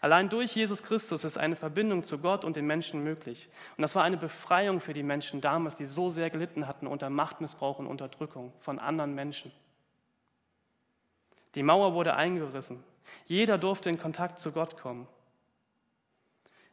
Allein 0.01 0.29
durch 0.29 0.55
Jesus 0.55 0.81
Christus 0.81 1.23
ist 1.23 1.37
eine 1.37 1.55
Verbindung 1.55 2.03
zu 2.03 2.17
Gott 2.17 2.43
und 2.43 2.55
den 2.55 2.65
Menschen 2.65 3.03
möglich. 3.03 3.49
Und 3.77 3.81
das 3.81 3.95
war 3.95 4.03
eine 4.03 4.17
Befreiung 4.17 4.79
für 4.79 4.93
die 4.93 5.03
Menschen 5.03 5.41
damals, 5.41 5.75
die 5.75 5.85
so 5.85 6.09
sehr 6.09 6.29
gelitten 6.29 6.67
hatten 6.67 6.87
unter 6.87 7.09
Machtmissbrauch 7.09 7.79
und 7.79 7.87
Unterdrückung 7.87 8.51
von 8.59 8.79
anderen 8.79 9.13
Menschen. 9.13 9.51
Die 11.53 11.63
Mauer 11.63 11.93
wurde 11.93 12.15
eingerissen. 12.15 12.83
Jeder 13.25 13.57
durfte 13.57 13.89
in 13.89 13.97
Kontakt 13.97 14.39
zu 14.39 14.51
Gott 14.51 14.77
kommen. 14.77 15.07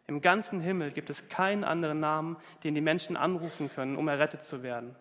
Im 0.06 0.20
ganzen 0.20 0.60
Himmel 0.60 0.92
gibt 0.92 1.10
es 1.10 1.28
keinen 1.28 1.64
anderen 1.64 2.00
Namen, 2.00 2.36
den 2.64 2.74
die 2.74 2.80
Menschen 2.80 3.16
anrufen 3.16 3.70
können, 3.70 3.96
um 3.96 4.08
errettet 4.08 4.42
zu 4.42 4.62
werden. 4.62 4.96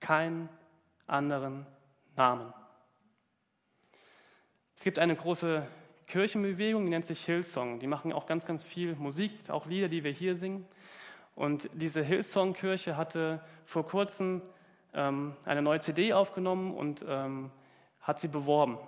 Keinen 0.00 0.48
anderen 1.06 1.66
Namen. 2.16 2.52
Es 4.76 4.82
gibt 4.82 4.98
eine 4.98 5.14
große 5.14 5.66
Kirchenbewegung, 6.06 6.84
die 6.84 6.90
nennt 6.90 7.06
sich 7.06 7.24
Hillsong. 7.24 7.78
Die 7.78 7.86
machen 7.86 8.12
auch 8.12 8.26
ganz, 8.26 8.46
ganz 8.46 8.64
viel 8.64 8.94
Musik, 8.96 9.32
auch 9.48 9.66
Lieder, 9.66 9.88
die 9.88 10.04
wir 10.04 10.10
hier 10.10 10.34
singen. 10.34 10.66
Und 11.34 11.68
diese 11.72 12.02
Hillsong-Kirche 12.02 12.96
hatte 12.96 13.40
vor 13.64 13.86
kurzem 13.86 14.42
ähm, 14.92 15.36
eine 15.44 15.62
neue 15.62 15.80
CD 15.80 16.12
aufgenommen 16.12 16.74
und 16.74 17.04
ähm, 17.08 17.50
hat 18.00 18.20
sie 18.20 18.28
beworben. 18.28 18.78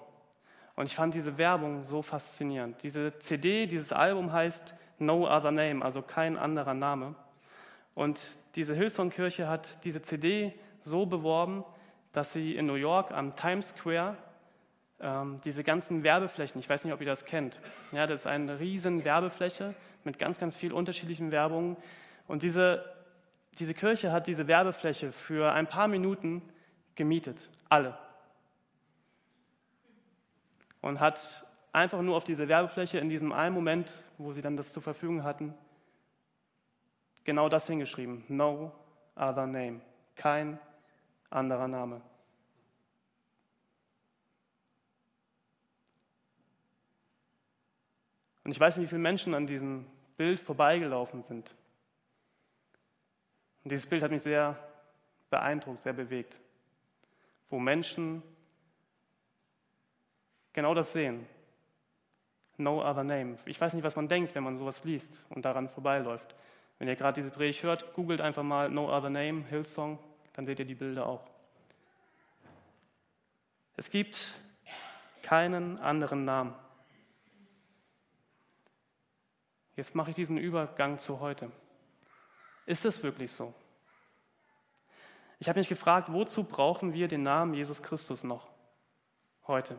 Und 0.77 0.87
ich 0.87 0.95
fand 0.95 1.15
diese 1.15 1.39
Werbung 1.39 1.85
so 1.85 2.03
faszinierend. 2.03 2.83
Diese 2.83 3.19
CD, 3.19 3.67
dieses 3.67 3.93
Album 3.93 4.33
heißt 4.33 4.75
No 4.99 5.27
Other 5.27 5.51
Name, 5.51 5.83
also 5.83 6.03
kein 6.03 6.37
anderer 6.37 6.75
Name. 6.75 7.15
Und 7.95 8.39
diese 8.57 8.75
Hillsong-Kirche 8.75 9.49
hat 9.49 9.83
diese 9.85 10.03
CD 10.03 10.53
so 10.81 11.07
beworben, 11.07 11.65
dass 12.13 12.33
sie 12.35 12.55
in 12.57 12.67
New 12.67 12.75
York 12.75 13.11
am 13.11 13.35
Times 13.37 13.71
Square 13.71 14.17
ähm, 15.01 15.41
diese 15.45 15.65
ganzen 15.65 16.03
Werbeflächen, 16.03 16.61
ich 16.61 16.69
weiß 16.69 16.85
nicht, 16.85 16.93
ob 16.93 17.01
ihr 17.01 17.07
das 17.07 17.25
kennt, 17.25 17.61
ja, 17.93 18.07
das 18.07 18.21
ist 18.21 18.27
eine 18.27 18.61
riesen 18.61 19.05
Werbefläche 19.05 19.75
mit 20.05 20.19
ganz, 20.19 20.39
ganz 20.39 20.57
viel 20.57 20.73
unterschiedlichen 20.73 21.33
Werbungen. 21.33 21.77
Und 22.29 22.43
diese, 22.43 22.85
diese 23.59 23.75
Kirche 23.75 24.13
hat 24.13 24.27
diese 24.27 24.47
Werbefläche 24.47 25.13
für 25.13 25.53
ein 25.53 25.67
paar 25.67 25.89
Minuten 25.89 26.43
gemietet, 26.95 27.49
alle. 27.69 27.99
Und 30.87 31.01
hat 31.01 31.45
einfach 31.73 32.01
nur 32.01 32.17
auf 32.17 32.23
diese 32.23 32.47
Werbefläche 32.47 32.99
in 32.99 33.09
diesem 33.09 33.33
einen 33.33 33.53
Moment, 33.53 33.93
wo 34.19 34.33
sie 34.33 34.41
dann 34.41 34.57
das 34.57 34.73
zur 34.73 34.85
Verfügung 34.85 35.25
hatten, 35.25 35.53
genau 37.25 37.49
das 37.49 37.67
hingeschrieben. 37.67 38.23
No 38.29 38.71
other 39.17 39.49
name. 39.49 39.81
Kein 40.15 40.61
anderer 41.29 41.67
Name. 41.67 42.01
Und 48.45 48.53
ich 48.53 48.61
weiß 48.61 48.77
nicht, 48.77 48.85
wie 48.85 48.91
viele 48.91 49.01
Menschen 49.01 49.35
an 49.35 49.49
diesem 49.49 49.87
Bild 50.17 50.39
vorbeigelaufen 50.39 51.21
sind. 51.21 51.53
Und 53.65 53.73
dieses 53.73 53.89
Bild 53.89 54.05
hat 54.05 54.13
mich 54.13 54.23
sehr 54.23 54.57
beeindruckt, 55.31 55.81
sehr 55.81 55.95
bewegt, 55.95 56.37
wo 57.51 57.59
Menschen 57.59 58.23
genau 60.57 60.75
das 60.75 60.93
sehen. 60.93 61.27
No 62.57 62.81
other 62.81 63.05
name. 63.05 63.37
Ich 63.45 63.61
weiß 63.61 63.75
nicht, 63.75 63.85
was 63.85 63.95
man 63.95 64.09
denkt, 64.09 64.35
wenn 64.35 64.43
man 64.43 64.57
sowas 64.57 64.83
liest 64.83 65.13
und 65.29 65.45
daran 65.45 65.69
vorbeiläuft. 65.69 66.35
Wenn 66.79 66.89
ihr 66.89 66.97
gerade 66.97 67.21
diese 67.21 67.31
Predigt 67.31 67.63
hört, 67.63 67.93
googelt 67.93 68.21
einfach 68.21 68.43
mal 68.43 68.71
No 68.71 68.89
other 68.89 69.11
name, 69.11 69.45
Hillsong, 69.45 69.99
dann 70.33 70.47
seht 70.47 70.59
ihr 70.59 70.65
die 70.65 70.75
Bilder 70.75 71.07
auch. 71.07 71.25
Es 73.77 73.91
gibt 73.91 74.41
keinen 75.23 75.79
anderen 75.81 76.25
Namen. 76.25 76.55
Jetzt 79.77 79.95
mache 79.95 80.11
ich 80.11 80.17
diesen 80.17 80.39
Übergang 80.39 80.99
zu 80.99 81.21
heute. 81.21 81.51
Ist 82.65 82.87
es 82.87 83.03
wirklich 83.03 83.31
so? 83.31 83.53
Ich 85.39 85.51
habe 85.51 85.59
mich 85.59 85.69
gefragt, 85.69 86.11
wozu 86.11 86.45
brauchen 86.45 86.95
wir 86.95 87.09
den 87.09 87.23
Namen 87.23 87.53
Jesus 87.53 87.83
Christus 87.83 88.25
noch 88.25 88.49
heute? 89.47 89.79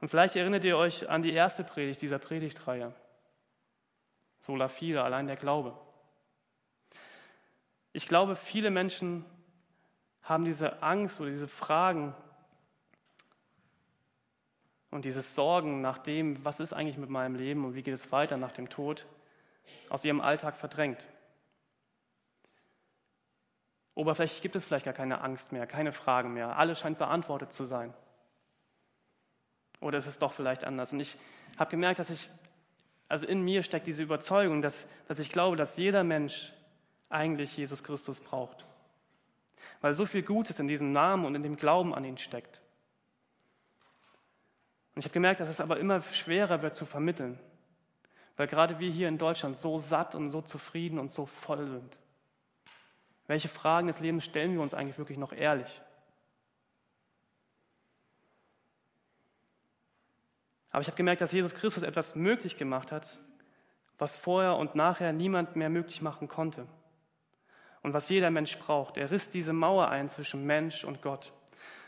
Und 0.00 0.08
vielleicht 0.08 0.36
erinnert 0.36 0.64
ihr 0.64 0.76
euch 0.76 1.08
an 1.08 1.22
die 1.22 1.32
erste 1.32 1.64
Predigt 1.64 2.02
dieser 2.02 2.18
Predigtreihe. 2.18 2.92
Sola 4.40 4.68
fide, 4.68 5.02
allein 5.02 5.26
der 5.26 5.36
Glaube. 5.36 5.76
Ich 7.92 8.06
glaube, 8.06 8.36
viele 8.36 8.70
Menschen 8.70 9.24
haben 10.22 10.44
diese 10.44 10.82
Angst 10.82 11.20
oder 11.20 11.30
diese 11.30 11.48
Fragen 11.48 12.14
und 14.90 15.04
dieses 15.04 15.34
Sorgen 15.34 15.80
nach 15.80 15.98
dem, 15.98 16.44
was 16.44 16.60
ist 16.60 16.72
eigentlich 16.72 16.98
mit 16.98 17.10
meinem 17.10 17.34
Leben 17.34 17.64
und 17.64 17.74
wie 17.74 17.82
geht 17.82 17.94
es 17.94 18.12
weiter 18.12 18.36
nach 18.36 18.52
dem 18.52 18.68
Tod, 18.68 19.06
aus 19.88 20.04
ihrem 20.04 20.20
Alltag 20.20 20.56
verdrängt. 20.56 21.06
Oberflächlich 23.94 24.42
gibt 24.42 24.56
es 24.56 24.64
vielleicht 24.64 24.84
gar 24.84 24.94
keine 24.94 25.22
Angst 25.22 25.52
mehr, 25.52 25.66
keine 25.66 25.92
Fragen 25.92 26.34
mehr. 26.34 26.58
Alles 26.58 26.78
scheint 26.78 26.98
beantwortet 26.98 27.52
zu 27.52 27.64
sein. 27.64 27.94
Oder 29.86 29.98
ist 29.98 30.06
es 30.06 30.18
doch 30.18 30.32
vielleicht 30.32 30.64
anders? 30.64 30.92
Und 30.92 30.98
ich 30.98 31.16
habe 31.56 31.70
gemerkt, 31.70 32.00
dass 32.00 32.10
ich, 32.10 32.28
also 33.08 33.24
in 33.24 33.42
mir 33.42 33.62
steckt 33.62 33.86
diese 33.86 34.02
Überzeugung, 34.02 34.60
dass, 34.60 34.84
dass 35.06 35.20
ich 35.20 35.30
glaube, 35.30 35.56
dass 35.56 35.76
jeder 35.76 36.02
Mensch 36.02 36.52
eigentlich 37.08 37.56
Jesus 37.56 37.84
Christus 37.84 38.18
braucht. 38.18 38.66
Weil 39.80 39.94
so 39.94 40.04
viel 40.04 40.24
Gutes 40.24 40.58
in 40.58 40.66
diesem 40.66 40.90
Namen 40.90 41.24
und 41.24 41.36
in 41.36 41.44
dem 41.44 41.54
Glauben 41.54 41.94
an 41.94 42.04
ihn 42.04 42.18
steckt. 42.18 42.60
Und 44.96 45.00
ich 45.00 45.04
habe 45.04 45.14
gemerkt, 45.14 45.38
dass 45.38 45.48
es 45.48 45.60
aber 45.60 45.78
immer 45.78 46.02
schwerer 46.02 46.62
wird 46.62 46.74
zu 46.74 46.84
vermitteln, 46.84 47.38
weil 48.36 48.48
gerade 48.48 48.80
wir 48.80 48.90
hier 48.90 49.06
in 49.06 49.18
Deutschland 49.18 49.56
so 49.56 49.78
satt 49.78 50.16
und 50.16 50.30
so 50.30 50.42
zufrieden 50.42 50.98
und 50.98 51.12
so 51.12 51.26
voll 51.26 51.64
sind. 51.68 51.96
Welche 53.28 53.48
Fragen 53.48 53.86
des 53.86 54.00
Lebens 54.00 54.24
stellen 54.24 54.54
wir 54.54 54.62
uns 54.62 54.74
eigentlich 54.74 54.98
wirklich 54.98 55.18
noch 55.18 55.32
ehrlich? 55.32 55.80
Aber 60.76 60.82
ich 60.82 60.88
habe 60.88 60.98
gemerkt, 60.98 61.22
dass 61.22 61.32
Jesus 61.32 61.54
Christus 61.54 61.82
etwas 61.82 62.14
möglich 62.16 62.58
gemacht 62.58 62.92
hat, 62.92 63.18
was 63.96 64.14
vorher 64.14 64.56
und 64.56 64.74
nachher 64.74 65.14
niemand 65.14 65.56
mehr 65.56 65.70
möglich 65.70 66.02
machen 66.02 66.28
konnte. 66.28 66.66
Und 67.82 67.94
was 67.94 68.10
jeder 68.10 68.30
Mensch 68.30 68.58
braucht. 68.58 68.98
Er 68.98 69.10
riss 69.10 69.30
diese 69.30 69.54
Mauer 69.54 69.88
ein 69.88 70.10
zwischen 70.10 70.44
Mensch 70.44 70.84
und 70.84 71.00
Gott. 71.00 71.32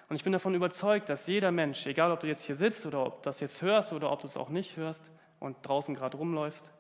Und 0.09 0.17
ich 0.17 0.25
bin 0.25 0.33
davon 0.33 0.55
überzeugt, 0.55 1.11
dass 1.11 1.27
jeder 1.27 1.51
Mensch, 1.51 1.85
egal 1.85 2.11
ob 2.13 2.21
du 2.21 2.29
jetzt 2.29 2.45
hier 2.45 2.57
sitzt 2.57 2.87
oder 2.87 3.05
ob 3.05 3.17
du 3.17 3.29
das 3.29 3.41
jetzt 3.41 3.61
hörst 3.61 3.93
oder 3.93 4.11
ob 4.11 4.23
du 4.23 4.27
es 4.27 4.39
auch 4.39 4.49
nicht 4.49 4.79
hörst 4.79 5.11
und 5.39 5.59
draußen 5.69 5.95
gerade 5.95 6.17
rumläufst, 6.17 6.73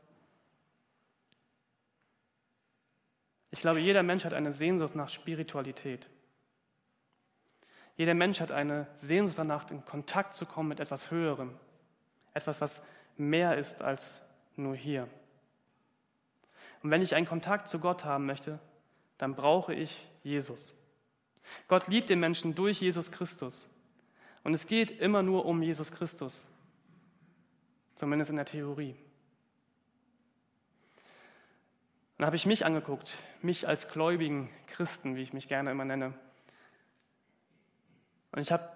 ich 3.50 3.60
glaube, 3.60 3.80
jeder 3.80 4.02
Mensch 4.02 4.24
hat 4.24 4.32
eine 4.32 4.52
Sehnsucht 4.52 4.94
nach 4.94 5.10
Spiritualität. 5.10 6.08
Jeder 7.96 8.14
Mensch 8.14 8.40
hat 8.40 8.50
eine 8.50 8.86
Sehnsucht 8.96 9.36
danach, 9.36 9.70
in 9.70 9.84
Kontakt 9.84 10.32
zu 10.32 10.46
kommen 10.46 10.70
mit 10.70 10.80
etwas 10.80 11.10
Höherem, 11.10 11.54
etwas, 12.34 12.60
was 12.60 12.82
mehr 13.16 13.56
ist 13.56 13.80
als 13.80 14.22
nur 14.56 14.74
hier. 14.74 15.08
Und 16.82 16.90
wenn 16.90 17.02
ich 17.02 17.14
einen 17.14 17.26
Kontakt 17.26 17.68
zu 17.68 17.78
Gott 17.78 18.04
haben 18.04 18.26
möchte, 18.26 18.58
dann 19.18 19.34
brauche 19.34 19.74
ich 19.74 20.06
Jesus. 20.22 20.74
Gott 21.66 21.88
liebt 21.88 22.08
den 22.08 22.20
Menschen 22.20 22.54
durch 22.54 22.80
Jesus 22.80 23.10
Christus. 23.10 23.68
Und 24.44 24.54
es 24.54 24.66
geht 24.66 24.90
immer 24.90 25.22
nur 25.22 25.44
um 25.46 25.62
Jesus 25.62 25.90
Christus. 25.90 26.46
Zumindest 27.94 28.30
in 28.30 28.36
der 28.36 28.44
Theorie. 28.44 28.94
Dann 32.16 32.26
habe 32.26 32.36
ich 32.36 32.46
mich 32.46 32.64
angeguckt, 32.64 33.16
mich 33.42 33.66
als 33.66 33.88
gläubigen 33.88 34.50
Christen, 34.66 35.16
wie 35.16 35.22
ich 35.22 35.32
mich 35.32 35.48
gerne 35.48 35.70
immer 35.70 35.84
nenne. 35.84 36.14
Und 38.32 38.40
ich 38.40 38.52
habe 38.52 38.68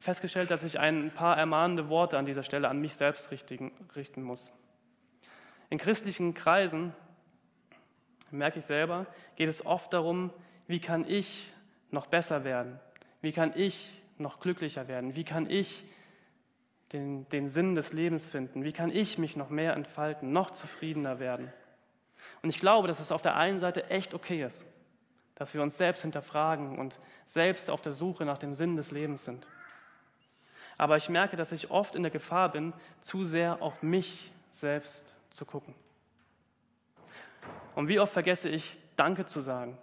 festgestellt, 0.00 0.50
dass 0.50 0.64
ich 0.64 0.80
ein 0.80 1.12
paar 1.12 1.36
ermahnende 1.36 1.88
Worte 1.88 2.18
an 2.18 2.24
dieser 2.26 2.42
Stelle 2.42 2.68
an 2.68 2.80
mich 2.80 2.94
selbst 2.94 3.30
richten, 3.30 3.70
richten 3.94 4.22
muss. 4.22 4.50
In 5.68 5.78
christlichen 5.78 6.34
Kreisen, 6.34 6.92
merke 8.30 8.58
ich 8.58 8.64
selber, 8.64 9.06
geht 9.36 9.48
es 9.48 9.64
oft 9.64 9.92
darum, 9.92 10.32
wie 10.66 10.80
kann 10.80 11.04
ich 11.06 11.52
noch 11.90 12.06
besser 12.06 12.44
werden? 12.44 12.80
Wie 13.20 13.32
kann 13.32 13.52
ich 13.54 14.02
noch 14.18 14.40
glücklicher 14.40 14.88
werden? 14.88 15.16
Wie 15.16 15.24
kann 15.24 15.48
ich 15.50 15.84
den, 16.92 17.28
den 17.28 17.48
Sinn 17.48 17.74
des 17.74 17.92
Lebens 17.92 18.24
finden? 18.24 18.64
Wie 18.64 18.72
kann 18.72 18.90
ich 18.90 19.18
mich 19.18 19.36
noch 19.36 19.50
mehr 19.50 19.74
entfalten, 19.74 20.32
noch 20.32 20.50
zufriedener 20.50 21.18
werden? 21.18 21.52
Und 22.42 22.48
ich 22.48 22.58
glaube, 22.58 22.88
dass 22.88 23.00
es 23.00 23.12
auf 23.12 23.22
der 23.22 23.36
einen 23.36 23.58
Seite 23.58 23.90
echt 23.90 24.14
okay 24.14 24.42
ist, 24.44 24.64
dass 25.34 25.52
wir 25.52 25.62
uns 25.62 25.76
selbst 25.76 26.02
hinterfragen 26.02 26.78
und 26.78 26.98
selbst 27.26 27.68
auf 27.68 27.80
der 27.80 27.92
Suche 27.92 28.24
nach 28.24 28.38
dem 28.38 28.54
Sinn 28.54 28.76
des 28.76 28.90
Lebens 28.92 29.24
sind. 29.24 29.46
Aber 30.80 30.96
ich 30.96 31.10
merke, 31.10 31.36
dass 31.36 31.52
ich 31.52 31.70
oft 31.70 31.94
in 31.94 32.02
der 32.02 32.10
Gefahr 32.10 32.50
bin, 32.50 32.72
zu 33.02 33.22
sehr 33.22 33.60
auf 33.60 33.82
mich 33.82 34.32
selbst 34.48 35.12
zu 35.28 35.44
gucken. 35.44 35.74
Und 37.74 37.88
wie 37.88 38.00
oft 38.00 38.14
vergesse 38.14 38.48
ich, 38.48 38.78
Danke 38.96 39.26
zu 39.26 39.42
sagen 39.42 39.76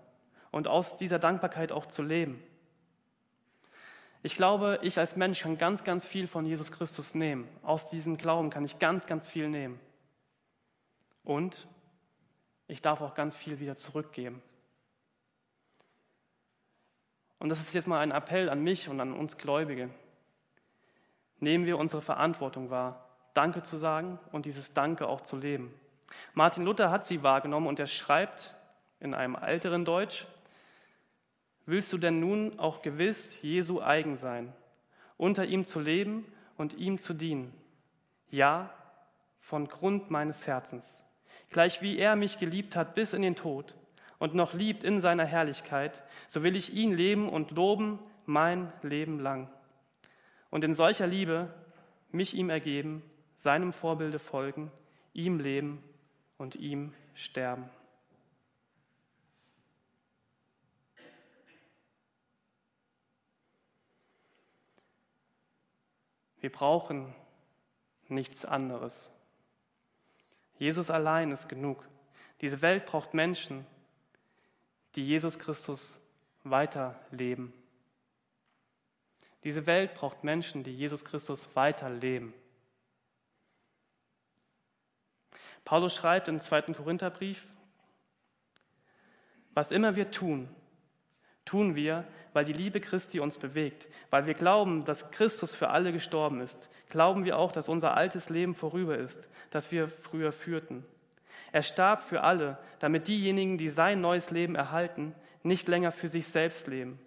und 0.50 0.68
aus 0.68 0.98
dieser 0.98 1.20
Dankbarkeit 1.20 1.72
auch 1.72 1.86
zu 1.86 2.02
leben. 2.02 2.42
Ich 4.24 4.36
glaube, 4.36 4.80
ich 4.82 4.98
als 4.98 5.16
Mensch 5.16 5.42
kann 5.42 5.60
ganz, 5.60 5.84
ganz 5.84 6.08
viel 6.08 6.28
von 6.28 6.46
Jesus 6.46 6.72
Christus 6.72 7.14
nehmen. 7.14 7.48
Aus 7.62 7.90
diesem 7.90 8.18
Glauben 8.18 8.50
kann 8.50 8.66
ich 8.66 8.80
ganz, 8.80 9.06
ganz 9.06 9.30
viel 9.30 9.50
nehmen. 9.50 9.80
Und 11.24 11.68
ich 12.68 12.82
darf 12.82 13.02
auch 13.02 13.14
ganz 13.14 13.38
viel 13.38 13.60
wieder 13.60 13.76
zurückgeben. 13.76 14.42
Und 17.38 17.50
das 17.50 17.60
ist 17.60 17.76
jetzt 17.76 17.88
mal 17.88 18.00
ein 18.00 18.10
Appell 18.10 18.50
an 18.50 18.64
mich 18.64 18.90
und 18.90 19.00
an 19.00 19.14
uns 19.14 19.38
Gläubige. 19.38 19.92
Nehmen 21.40 21.66
wir 21.66 21.78
unsere 21.78 22.02
Verantwortung 22.02 22.70
wahr, 22.70 23.08
Danke 23.34 23.62
zu 23.62 23.78
sagen 23.78 24.18
und 24.32 24.46
dieses 24.46 24.74
Danke 24.74 25.08
auch 25.08 25.22
zu 25.22 25.38
leben. 25.38 25.74
Martin 26.34 26.64
Luther 26.64 26.90
hat 26.90 27.06
sie 27.06 27.22
wahrgenommen 27.22 27.68
und 27.68 27.80
er 27.80 27.88
schreibt 27.88 28.56
in 29.00 29.14
einem 29.14 29.36
älteren 29.36 29.86
Deutsch, 29.86 30.26
willst 31.66 31.94
du 31.94 31.98
denn 31.98 32.20
nun 32.20 32.58
auch 32.60 32.82
gewiss 32.82 33.40
Jesu 33.42 33.82
eigen 33.82 34.16
sein, 34.16 34.54
unter 35.18 35.46
ihm 35.46 35.66
zu 35.66 35.80
leben 35.80 36.26
und 36.58 36.74
ihm 36.74 36.98
zu 36.98 37.14
dienen? 37.14 37.54
Ja, 38.30 38.72
von 39.40 39.68
Grund 39.68 40.10
meines 40.10 40.48
Herzens. 40.48 41.04
Gleich 41.50 41.82
wie 41.82 41.98
er 41.98 42.16
mich 42.16 42.40
geliebt 42.40 42.76
hat 42.76 42.96
bis 42.96 43.14
in 43.14 43.22
den 43.22 43.36
Tod 43.36 43.76
und 44.20 44.34
noch 44.34 44.54
liebt 44.54 44.84
in 44.84 45.00
seiner 45.00 45.26
Herrlichkeit, 45.26 46.02
so 46.28 46.44
will 46.44 46.56
ich 46.56 46.74
ihn 46.74 46.94
leben 46.94 47.30
und 47.30 47.52
loben 47.52 48.00
mein 48.26 48.74
Leben 48.82 49.20
lang. 49.20 49.50
Und 50.58 50.64
in 50.64 50.74
solcher 50.74 51.06
Liebe 51.06 51.54
mich 52.10 52.34
ihm 52.34 52.50
ergeben, 52.50 53.04
seinem 53.36 53.74
Vorbilde 53.74 54.18
folgen, 54.18 54.72
ihm 55.14 55.40
leben 55.40 55.84
und 56.40 56.56
ihm 56.56 56.96
sterben. 57.14 57.70
Wir 66.40 66.52
brauchen 66.52 67.14
nichts 68.08 68.44
anderes. 68.44 69.12
Jesus 70.58 70.90
allein 70.90 71.30
ist 71.30 71.48
genug. 71.48 71.88
Diese 72.42 72.64
Welt 72.64 72.88
braucht 72.88 73.14
Menschen, 73.14 73.64
die 74.96 75.06
Jesus 75.06 75.38
Christus 75.38 76.00
weiterleben. 76.44 77.54
Diese 79.48 79.66
Welt 79.66 79.94
braucht 79.94 80.26
Menschen, 80.26 80.66
die 80.66 80.76
Jesus 80.76 81.06
Christus 81.06 81.56
weiterleben. 81.56 82.34
Paulus 85.64 85.96
schreibt 85.96 86.28
im 86.28 86.42
zweiten 86.42 86.76
Korintherbrief, 86.76 87.48
was 89.54 89.72
immer 89.72 89.96
wir 89.96 90.12
tun, 90.12 90.50
tun 91.46 91.78
wir, 91.78 92.06
weil 92.34 92.44
die 92.44 92.52
Liebe 92.52 92.82
Christi 92.82 93.22
uns 93.22 93.38
bewegt, 93.38 93.88
weil 94.10 94.26
wir 94.26 94.34
glauben, 94.34 94.84
dass 94.84 95.12
Christus 95.12 95.56
für 95.56 95.70
alle 95.70 95.94
gestorben 95.94 96.42
ist. 96.42 96.68
Glauben 96.90 97.24
wir 97.24 97.38
auch, 97.38 97.54
dass 97.54 97.70
unser 97.70 97.96
altes 97.96 98.28
Leben 98.28 98.54
vorüber 98.54 98.98
ist, 98.98 99.30
das 99.50 99.72
wir 99.72 99.88
früher 99.88 100.34
führten. 100.34 100.86
Er 101.54 101.64
starb 101.64 102.02
für 102.02 102.22
alle, 102.22 102.58
damit 102.80 103.08
diejenigen, 103.08 103.58
die 103.58 103.70
sein 103.70 104.02
neues 104.02 104.30
Leben 104.30 104.56
erhalten, 104.56 105.16
nicht 105.42 105.70
länger 105.70 105.94
für 105.94 106.10
sich 106.10 106.28
selbst 106.28 106.68
leben. 106.68 107.00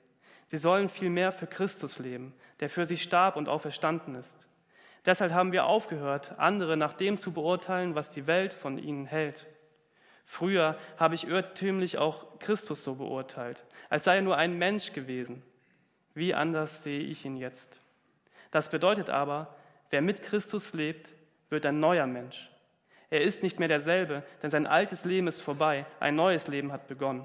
Sie 0.51 0.59
sollen 0.59 0.89
vielmehr 0.89 1.31
für 1.31 1.47
Christus 1.47 2.01
leben, 2.01 2.35
der 2.59 2.69
für 2.69 2.85
sie 2.85 2.99
starb 2.99 3.37
und 3.37 3.49
auferstanden 3.49 4.17
ist. 4.17 4.49
Deshalb 5.07 5.33
haben 5.33 5.53
wir 5.53 5.65
aufgehört, 5.67 6.35
andere 6.39 6.77
nach 6.77 6.93
dem 6.93 7.19
zu 7.19 7.33
beurteilen, 7.33 7.95
was 7.95 8.11
die 8.11 8.27
Welt 8.27 8.53
von 8.53 8.77
ihnen 8.77 9.07
hält. 9.07 9.47
Früher 10.25 10.77
habe 10.97 11.15
ich 11.15 11.29
irrtümlich 11.29 11.99
auch 11.99 12.41
Christus 12.41 12.83
so 12.83 12.97
beurteilt, 12.97 13.65
als 13.91 14.05
sei 14.05 14.17
er 14.17 14.23
nur 14.23 14.39
ein 14.39 14.59
Mensch 14.59 14.93
gewesen. 14.93 15.45
Wie 16.15 16.35
anders 16.35 16.83
sehe 16.83 16.99
ich 17.01 17.25
ihn 17.25 17.37
jetzt? 17.37 17.81
Das 18.51 18.71
bedeutet 18.71 19.09
aber, 19.09 19.55
wer 19.91 20.03
mit 20.03 20.21
Christus 20.21 20.75
lebt, 20.75 21.13
wird 21.49 21.65
ein 21.65 21.79
neuer 21.79 22.09
Mensch. 22.09 22.51
Er 23.09 23.23
ist 23.23 23.45
nicht 23.45 23.61
mehr 23.61 23.69
derselbe, 23.69 24.25
denn 24.43 24.51
sein 24.51 24.67
altes 24.67 25.05
Leben 25.05 25.29
ist 25.29 25.43
vorbei, 25.43 25.87
ein 26.01 26.17
neues 26.17 26.49
Leben 26.49 26.73
hat 26.73 26.89
begonnen. 26.89 27.25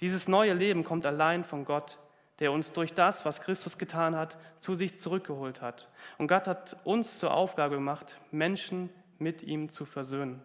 Dieses 0.00 0.26
neue 0.26 0.54
Leben 0.54 0.84
kommt 0.84 1.04
allein 1.04 1.44
von 1.44 1.66
Gott, 1.66 1.98
der 2.40 2.52
uns 2.52 2.72
durch 2.72 2.94
das, 2.94 3.24
was 3.24 3.42
Christus 3.42 3.76
getan 3.76 4.16
hat, 4.16 4.38
zu 4.58 4.74
sich 4.74 4.98
zurückgeholt 4.98 5.60
hat. 5.60 5.88
Und 6.18 6.26
Gott 6.26 6.46
hat 6.46 6.76
uns 6.84 7.18
zur 7.18 7.34
Aufgabe 7.34 7.76
gemacht, 7.76 8.18
Menschen 8.30 8.88
mit 9.18 9.42
ihm 9.42 9.68
zu 9.68 9.84
versöhnen. 9.84 10.42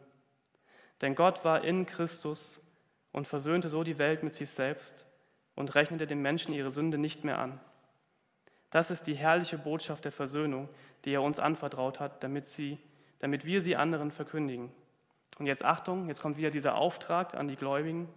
Denn 1.01 1.15
Gott 1.15 1.45
war 1.45 1.63
in 1.63 1.85
Christus 1.85 2.61
und 3.13 3.27
versöhnte 3.27 3.69
so 3.69 3.83
die 3.83 3.97
Welt 3.97 4.23
mit 4.23 4.33
sich 4.33 4.49
selbst 4.49 5.05
und 5.55 5.73
rechnete 5.73 6.05
den 6.05 6.21
Menschen 6.21 6.53
ihre 6.53 6.69
Sünde 6.69 6.97
nicht 6.97 7.23
mehr 7.23 7.39
an. 7.39 7.59
Das 8.71 8.91
ist 8.91 9.07
die 9.07 9.15
herrliche 9.15 9.57
Botschaft 9.57 10.03
der 10.03 10.11
Versöhnung, 10.11 10.67
die 11.05 11.13
er 11.13 11.21
uns 11.21 11.39
anvertraut 11.39 12.01
hat, 12.01 12.23
damit, 12.23 12.45
sie, 12.45 12.77
damit 13.19 13.45
wir 13.45 13.61
sie 13.61 13.77
anderen 13.77 14.11
verkündigen. 14.11 14.69
Und 15.39 15.45
jetzt 15.45 15.63
Achtung, 15.63 16.07
jetzt 16.07 16.21
kommt 16.21 16.37
wieder 16.37 16.49
dieser 16.49 16.75
Auftrag 16.75 17.35
an 17.35 17.47
die 17.47 17.55
Gläubigen. 17.55 18.09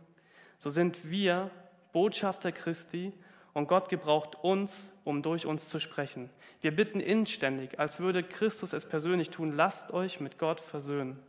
So 0.58 0.68
sind 0.68 1.08
wir 1.08 1.52
Botschafter 1.92 2.50
Christi 2.50 3.12
und 3.58 3.66
Gott 3.66 3.88
gebraucht 3.88 4.36
uns, 4.36 4.92
um 5.02 5.20
durch 5.20 5.44
uns 5.44 5.66
zu 5.66 5.80
sprechen. 5.80 6.30
Wir 6.60 6.70
bitten 6.70 7.00
inständig, 7.00 7.80
als 7.80 7.98
würde 7.98 8.22
Christus 8.22 8.72
es 8.72 8.86
persönlich 8.86 9.30
tun, 9.30 9.52
lasst 9.52 9.90
euch 9.90 10.20
mit 10.20 10.38
Gott 10.38 10.60
versöhnen. 10.60 11.20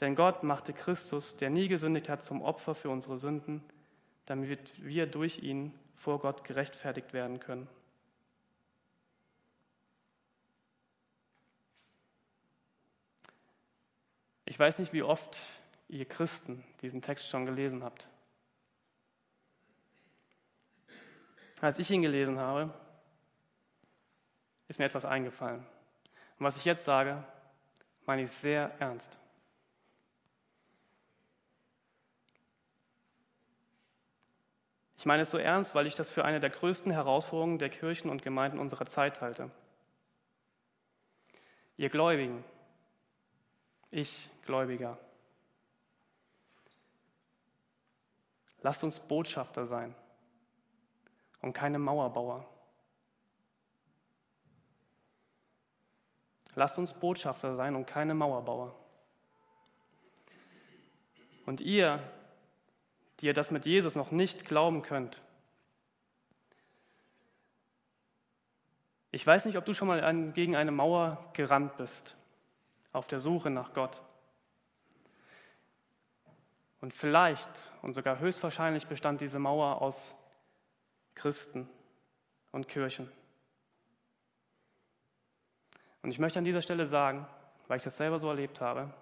Denn 0.00 0.14
Gott 0.14 0.44
machte 0.44 0.72
Christus, 0.72 1.36
der 1.36 1.50
nie 1.50 1.66
gesündigt 1.66 2.08
hat, 2.08 2.24
zum 2.24 2.40
Opfer 2.40 2.76
für 2.76 2.88
unsere 2.88 3.18
Sünden, 3.18 3.64
damit 4.26 4.72
wir 4.80 5.08
durch 5.08 5.42
ihn 5.42 5.74
vor 5.96 6.20
Gott 6.20 6.44
gerechtfertigt 6.44 7.12
werden 7.12 7.40
können. 7.40 7.66
Ich 14.44 14.56
weiß 14.56 14.78
nicht, 14.78 14.92
wie 14.92 15.02
oft 15.02 15.36
ihr 15.88 16.04
Christen 16.04 16.62
diesen 16.80 17.02
Text 17.02 17.28
schon 17.28 17.44
gelesen 17.44 17.82
habt. 17.82 18.06
Als 21.60 21.78
ich 21.78 21.90
ihn 21.90 22.02
gelesen 22.02 22.38
habe, 22.38 22.72
ist 24.68 24.78
mir 24.78 24.84
etwas 24.84 25.04
eingefallen. 25.04 25.60
Und 26.38 26.46
was 26.46 26.56
ich 26.56 26.64
jetzt 26.64 26.84
sage, 26.84 27.24
meine 28.06 28.22
ich 28.22 28.30
sehr 28.30 28.70
ernst. 28.78 29.18
Ich 34.98 35.06
meine 35.06 35.22
es 35.22 35.30
so 35.30 35.38
ernst, 35.38 35.74
weil 35.74 35.86
ich 35.86 35.94
das 35.94 36.10
für 36.10 36.24
eine 36.24 36.40
der 36.40 36.50
größten 36.50 36.92
Herausforderungen 36.92 37.58
der 37.58 37.70
Kirchen 37.70 38.10
und 38.10 38.22
Gemeinden 38.22 38.58
unserer 38.58 38.86
Zeit 38.86 39.20
halte. 39.20 39.50
Ihr 41.76 41.88
Gläubigen, 41.88 42.44
ich 43.90 44.28
Gläubiger, 44.44 44.98
lasst 48.60 48.82
uns 48.82 48.98
Botschafter 48.98 49.66
sein 49.66 49.94
und 51.40 51.52
keine 51.52 51.78
Mauerbauer. 51.78 52.46
Lasst 56.54 56.78
uns 56.78 56.92
Botschafter 56.92 57.54
sein 57.54 57.76
und 57.76 57.86
keine 57.86 58.14
Mauerbauer. 58.14 58.74
Und 61.46 61.60
ihr, 61.60 62.02
die 63.20 63.26
ihr 63.26 63.32
das 63.32 63.50
mit 63.50 63.64
Jesus 63.64 63.94
noch 63.94 64.10
nicht 64.10 64.44
glauben 64.44 64.82
könnt. 64.82 65.22
Ich 69.12 69.26
weiß 69.26 69.44
nicht, 69.44 69.56
ob 69.56 69.64
du 69.64 69.72
schon 69.72 69.88
mal 69.88 70.32
gegen 70.32 70.56
eine 70.56 70.72
Mauer 70.72 71.30
gerannt 71.32 71.76
bist, 71.76 72.16
auf 72.92 73.06
der 73.06 73.20
Suche 73.20 73.50
nach 73.50 73.72
Gott. 73.72 74.02
Und 76.80 76.92
vielleicht 76.92 77.48
und 77.82 77.94
sogar 77.94 78.18
höchstwahrscheinlich 78.18 78.86
bestand 78.86 79.20
diese 79.20 79.38
Mauer 79.38 79.80
aus 79.80 80.14
Christen 81.18 81.68
und 82.52 82.68
Kirchen. 82.68 83.10
Und 86.02 86.10
ich 86.10 86.18
möchte 86.18 86.38
an 86.38 86.44
dieser 86.44 86.62
Stelle 86.62 86.86
sagen, 86.86 87.26
weil 87.66 87.76
ich 87.76 87.84
das 87.84 87.96
selber 87.96 88.18
so 88.18 88.28
erlebt 88.28 88.60
habe, 88.60 88.92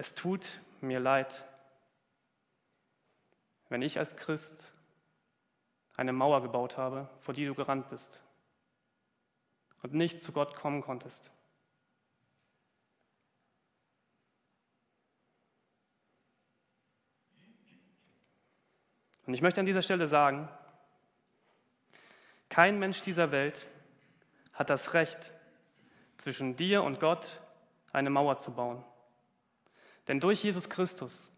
Es 0.00 0.14
tut 0.14 0.60
mir 0.80 1.00
leid, 1.00 1.44
wenn 3.68 3.82
ich 3.82 3.98
als 3.98 4.14
Christ 4.14 4.54
eine 5.96 6.12
Mauer 6.12 6.40
gebaut 6.40 6.76
habe, 6.76 7.08
vor 7.18 7.34
die 7.34 7.44
du 7.44 7.52
gerannt 7.56 7.90
bist 7.90 8.22
und 9.82 9.94
nicht 9.94 10.22
zu 10.22 10.30
Gott 10.30 10.54
kommen 10.54 10.82
konntest. 10.82 11.32
Und 19.28 19.34
ich 19.34 19.42
möchte 19.42 19.60
an 19.60 19.66
dieser 19.66 19.82
Stelle 19.82 20.06
sagen, 20.06 20.48
kein 22.48 22.78
Mensch 22.78 23.02
dieser 23.02 23.30
Welt 23.30 23.68
hat 24.54 24.70
das 24.70 24.94
Recht, 24.94 25.32
zwischen 26.16 26.56
dir 26.56 26.82
und 26.82 26.98
Gott 26.98 27.42
eine 27.92 28.08
Mauer 28.08 28.38
zu 28.38 28.52
bauen. 28.52 28.82
Denn 30.08 30.18
durch 30.18 30.42
Jesus 30.42 30.70
Christus 30.70 31.28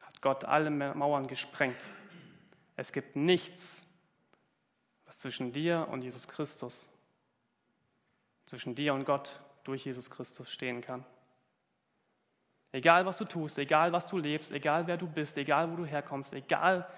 hat 0.00 0.22
Gott 0.22 0.44
alle 0.44 0.70
Mauern 0.70 1.26
gesprengt. 1.26 1.76
Es 2.74 2.90
gibt 2.90 3.16
nichts, 3.16 3.82
was 5.04 5.18
zwischen 5.18 5.52
dir 5.52 5.88
und 5.90 6.00
Jesus 6.00 6.26
Christus, 6.26 6.88
zwischen 8.46 8.74
dir 8.74 8.94
und 8.94 9.04
Gott 9.04 9.38
durch 9.64 9.84
Jesus 9.84 10.10
Christus 10.10 10.50
stehen 10.50 10.80
kann. 10.80 11.04
Egal 12.72 13.04
was 13.04 13.18
du 13.18 13.26
tust, 13.26 13.58
egal 13.58 13.92
was 13.92 14.08
du 14.08 14.16
lebst, 14.16 14.50
egal 14.50 14.86
wer 14.86 14.96
du 14.96 15.06
bist, 15.06 15.36
egal 15.36 15.70
wo 15.70 15.76
du 15.76 15.84
herkommst, 15.84 16.32
egal 16.32 16.88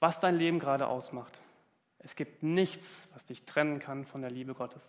was 0.00 0.18
dein 0.18 0.36
Leben 0.36 0.58
gerade 0.58 0.88
ausmacht. 0.88 1.38
Es 1.98 2.16
gibt 2.16 2.42
nichts, 2.42 3.08
was 3.14 3.24
dich 3.26 3.44
trennen 3.44 3.78
kann 3.78 4.04
von 4.04 4.20
der 4.20 4.30
Liebe 4.30 4.54
Gottes. 4.54 4.82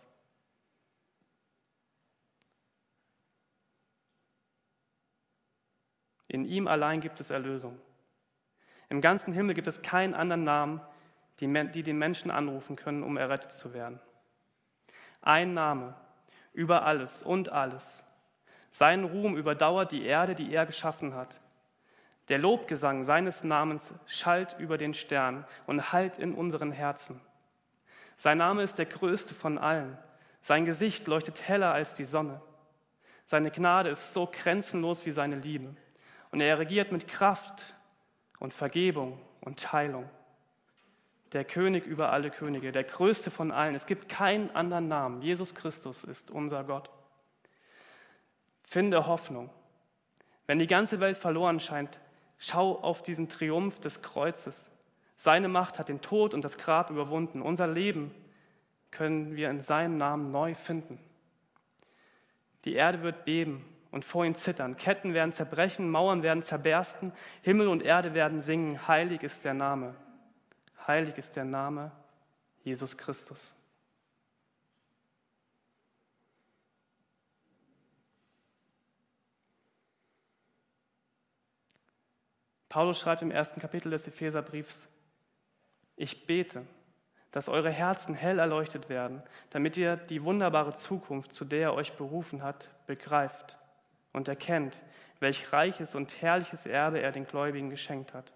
In 6.27 6.45
ihm 6.45 6.67
allein 6.67 6.99
gibt 6.99 7.19
es 7.19 7.29
Erlösung. 7.29 7.79
Im 8.89 8.99
ganzen 9.01 9.33
Himmel 9.33 9.55
gibt 9.55 9.67
es 9.67 9.81
keinen 9.81 10.13
anderen 10.13 10.43
Namen, 10.43 10.81
die, 11.39 11.47
die 11.71 11.83
den 11.83 11.97
Menschen 11.97 12.31
anrufen 12.31 12.75
können, 12.75 13.03
um 13.03 13.15
errettet 13.15 13.51
zu 13.51 13.73
werden. 13.73 13.99
Ein 15.21 15.53
Name 15.53 15.95
über 16.53 16.83
alles 16.83 17.21
und 17.21 17.49
alles. 17.49 18.03
Sein 18.77 19.05
Ruhm 19.05 19.35
überdauert 19.35 19.91
die 19.91 20.05
Erde, 20.05 20.35
die 20.35 20.53
er 20.53 20.67
geschaffen 20.67 21.15
hat. 21.15 21.41
Der 22.29 22.37
Lobgesang 22.37 23.05
seines 23.05 23.43
Namens 23.43 23.91
schallt 24.05 24.55
über 24.59 24.77
den 24.77 24.93
Stern 24.93 25.47
und 25.65 25.91
hallt 25.93 26.19
in 26.19 26.35
unseren 26.35 26.71
Herzen. 26.71 27.19
Sein 28.17 28.37
Name 28.37 28.61
ist 28.61 28.77
der 28.77 28.85
größte 28.85 29.33
von 29.33 29.57
allen. 29.57 29.97
Sein 30.41 30.65
Gesicht 30.65 31.07
leuchtet 31.07 31.47
heller 31.47 31.73
als 31.73 31.93
die 31.93 32.05
Sonne. 32.05 32.39
Seine 33.25 33.49
Gnade 33.49 33.89
ist 33.89 34.13
so 34.13 34.29
grenzenlos 34.31 35.07
wie 35.07 35.11
seine 35.11 35.37
Liebe. 35.37 35.75
Und 36.29 36.41
er 36.41 36.59
regiert 36.59 36.91
mit 36.91 37.07
Kraft 37.07 37.73
und 38.37 38.53
Vergebung 38.53 39.19
und 39.41 39.73
Heilung. 39.73 40.07
Der 41.33 41.45
König 41.45 41.87
über 41.87 42.11
alle 42.11 42.29
Könige, 42.29 42.71
der 42.71 42.83
größte 42.83 43.31
von 43.31 43.49
allen. 43.51 43.73
Es 43.73 43.87
gibt 43.87 44.07
keinen 44.07 44.51
anderen 44.51 44.87
Namen. 44.87 45.23
Jesus 45.23 45.55
Christus 45.55 46.03
ist 46.03 46.29
unser 46.29 46.63
Gott. 46.63 46.91
Finde 48.67 49.07
Hoffnung. 49.07 49.49
Wenn 50.45 50.59
die 50.59 50.67
ganze 50.67 50.99
Welt 50.99 51.17
verloren 51.17 51.59
scheint, 51.59 51.99
schau 52.37 52.75
auf 52.75 53.01
diesen 53.01 53.29
Triumph 53.29 53.79
des 53.79 54.01
Kreuzes. 54.01 54.69
Seine 55.15 55.47
Macht 55.47 55.79
hat 55.79 55.89
den 55.89 56.01
Tod 56.01 56.33
und 56.33 56.43
das 56.43 56.57
Grab 56.57 56.89
überwunden. 56.89 57.41
Unser 57.41 57.67
Leben 57.67 58.13
können 58.91 59.35
wir 59.35 59.49
in 59.49 59.61
seinem 59.61 59.97
Namen 59.97 60.31
neu 60.31 60.53
finden. 60.53 60.99
Die 62.65 62.73
Erde 62.73 63.01
wird 63.01 63.23
beben 63.23 63.65
und 63.91 64.03
vor 64.03 64.25
ihm 64.25 64.35
zittern. 64.35 64.75
Ketten 64.75 65.13
werden 65.13 65.31
zerbrechen, 65.31 65.89
Mauern 65.89 66.21
werden 66.21 66.43
zerbersten, 66.43 67.13
Himmel 67.41 67.69
und 67.69 67.83
Erde 67.83 68.13
werden 68.13 68.41
singen. 68.41 68.85
Heilig 68.87 69.23
ist 69.23 69.45
der 69.45 69.53
Name. 69.53 69.95
Heilig 70.85 71.17
ist 71.17 71.35
der 71.37 71.45
Name 71.45 71.91
Jesus 72.63 72.97
Christus. 72.97 73.55
Paulus 82.77 82.99
schreibt 82.99 83.23
im 83.23 83.31
ersten 83.31 83.59
Kapitel 83.59 83.89
des 83.89 84.05
Epheserbriefs, 84.05 84.87
ich 85.95 86.27
bete, 86.27 86.63
dass 87.31 87.49
eure 87.49 87.71
Herzen 87.71 88.13
hell 88.13 88.37
erleuchtet 88.37 88.87
werden, 88.87 89.23
damit 89.49 89.77
ihr 89.77 89.97
die 89.97 90.23
wunderbare 90.23 90.75
Zukunft, 90.75 91.33
zu 91.33 91.43
der 91.43 91.61
er 91.61 91.73
euch 91.73 91.93
berufen 91.93 92.43
hat, 92.43 92.69
begreift 92.85 93.57
und 94.13 94.27
erkennt, 94.27 94.79
welch 95.19 95.51
reiches 95.51 95.95
und 95.95 96.21
herrliches 96.21 96.67
Erbe 96.67 96.99
er 96.99 97.11
den 97.11 97.25
Gläubigen 97.25 97.71
geschenkt 97.71 98.13
hat. 98.13 98.31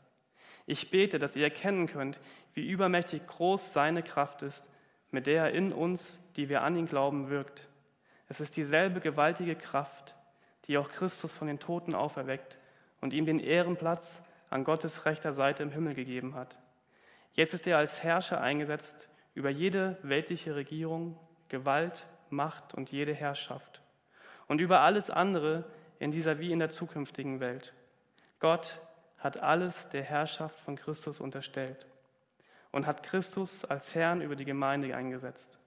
Ich 0.65 0.89
bete, 0.89 1.19
dass 1.19 1.35
ihr 1.35 1.43
erkennen 1.43 1.85
könnt, 1.85 2.19
wie 2.55 2.67
übermächtig 2.67 3.27
groß 3.27 3.73
seine 3.73 4.01
Kraft 4.01 4.41
ist, 4.41 4.71
mit 5.11 5.27
der 5.27 5.43
er 5.43 5.51
in 5.51 5.71
uns, 5.71 6.19
die 6.35 6.49
wir 6.49 6.63
an 6.63 6.75
ihn 6.75 6.87
glauben, 6.87 7.29
wirkt. 7.29 7.69
Es 8.27 8.39
ist 8.39 8.57
dieselbe 8.57 9.01
gewaltige 9.01 9.55
Kraft, 9.55 10.15
die 10.65 10.79
auch 10.79 10.89
Christus 10.89 11.35
von 11.35 11.45
den 11.45 11.59
Toten 11.59 11.93
auferweckt 11.93 12.57
und 13.01 13.13
ihm 13.13 13.27
den 13.27 13.39
Ehrenplatz 13.39 14.19
an 14.51 14.63
Gottes 14.65 15.05
rechter 15.05 15.33
Seite 15.33 15.63
im 15.63 15.71
Himmel 15.71 15.95
gegeben 15.95 16.35
hat. 16.35 16.59
Jetzt 17.33 17.53
ist 17.53 17.65
er 17.65 17.77
als 17.77 18.03
Herrscher 18.03 18.41
eingesetzt 18.41 19.07
über 19.33 19.49
jede 19.49 19.97
weltliche 20.03 20.55
Regierung, 20.55 21.17
Gewalt, 21.49 22.05
Macht 22.29 22.73
und 22.73 22.91
jede 22.91 23.13
Herrschaft 23.13 23.81
und 24.47 24.61
über 24.61 24.81
alles 24.81 25.09
andere 25.09 25.65
in 25.99 26.11
dieser 26.11 26.39
wie 26.39 26.51
in 26.51 26.59
der 26.59 26.69
zukünftigen 26.69 27.39
Welt. 27.39 27.73
Gott 28.39 28.79
hat 29.17 29.37
alles 29.37 29.89
der 29.89 30.03
Herrschaft 30.03 30.59
von 30.59 30.75
Christus 30.75 31.19
unterstellt 31.19 31.85
und 32.71 32.87
hat 32.87 33.03
Christus 33.03 33.65
als 33.65 33.95
Herrn 33.95 34.21
über 34.21 34.35
die 34.35 34.45
Gemeinde 34.45 34.95
eingesetzt. 34.95 35.59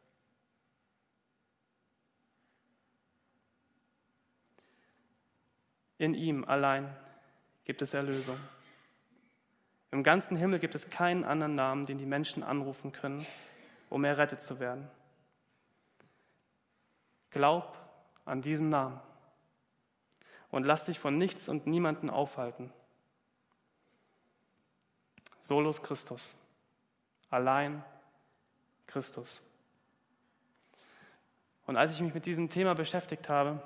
In 5.96 6.14
ihm 6.14 6.44
allein 6.44 6.94
gibt 7.64 7.80
es 7.80 7.94
Erlösung. 7.94 8.38
Im 9.94 10.02
ganzen 10.02 10.36
Himmel 10.36 10.58
gibt 10.58 10.74
es 10.74 10.90
keinen 10.90 11.22
anderen 11.22 11.54
Namen, 11.54 11.86
den 11.86 11.98
die 11.98 12.04
Menschen 12.04 12.42
anrufen 12.42 12.90
können, 12.90 13.24
um 13.90 14.02
errettet 14.02 14.42
zu 14.42 14.58
werden. 14.58 14.90
Glaub 17.30 17.78
an 18.24 18.42
diesen 18.42 18.70
Namen 18.70 19.00
und 20.50 20.64
lass 20.64 20.84
dich 20.84 20.98
von 20.98 21.16
nichts 21.16 21.48
und 21.48 21.68
niemanden 21.68 22.10
aufhalten. 22.10 22.72
Solus 25.38 25.80
Christus, 25.80 26.36
allein 27.30 27.84
Christus. 28.88 29.44
Und 31.68 31.76
als 31.76 31.92
ich 31.92 32.00
mich 32.00 32.14
mit 32.14 32.26
diesem 32.26 32.50
Thema 32.50 32.74
beschäftigt 32.74 33.28
habe, 33.28 33.62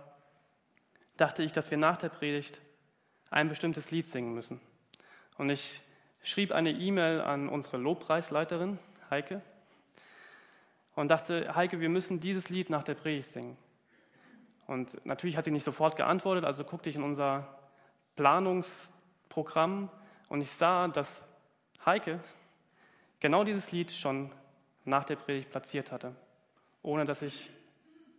dachte 1.16 1.42
ich, 1.42 1.52
dass 1.52 1.70
wir 1.70 1.78
nach 1.78 1.96
der 1.96 2.10
Predigt 2.10 2.60
ein 3.30 3.48
bestimmtes 3.48 3.90
Lied 3.90 4.04
singen 4.08 4.34
müssen. 4.34 4.60
Und 5.38 5.48
ich 5.48 5.80
schrieb 6.22 6.52
eine 6.52 6.70
E-Mail 6.70 7.20
an 7.20 7.48
unsere 7.48 7.76
Lobpreisleiterin, 7.76 8.78
Heike, 9.10 9.42
und 10.94 11.08
dachte, 11.08 11.54
Heike, 11.54 11.80
wir 11.80 11.88
müssen 11.88 12.20
dieses 12.20 12.48
Lied 12.48 12.70
nach 12.70 12.82
der 12.82 12.94
Predigt 12.94 13.30
singen. 13.30 13.56
Und 14.66 15.04
natürlich 15.06 15.36
hat 15.36 15.44
sie 15.44 15.50
nicht 15.50 15.64
sofort 15.64 15.96
geantwortet, 15.96 16.44
also 16.44 16.64
guckte 16.64 16.90
ich 16.90 16.96
in 16.96 17.02
unser 17.02 17.46
Planungsprogramm 18.16 19.88
und 20.28 20.40
ich 20.40 20.50
sah, 20.50 20.88
dass 20.88 21.22
Heike 21.86 22.20
genau 23.20 23.44
dieses 23.44 23.70
Lied 23.72 23.92
schon 23.92 24.32
nach 24.84 25.04
der 25.04 25.16
Predigt 25.16 25.50
platziert 25.50 25.92
hatte, 25.92 26.14
ohne 26.82 27.04
dass 27.04 27.22
ich 27.22 27.48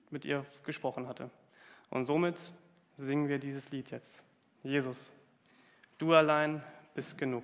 mit 0.10 0.26
ihr 0.26 0.46
gesprochen 0.66 1.08
hatte. 1.08 1.30
Und 1.90 2.06
somit 2.06 2.52
singen 2.96 3.28
wir 3.28 3.40
dieses 3.40 3.70
Lied 3.72 3.92
jetzt. 3.92 4.24
Jesus, 4.64 5.12
du 5.98 6.14
allein 6.14 6.64
bist 6.94 7.18
genug. 7.18 7.44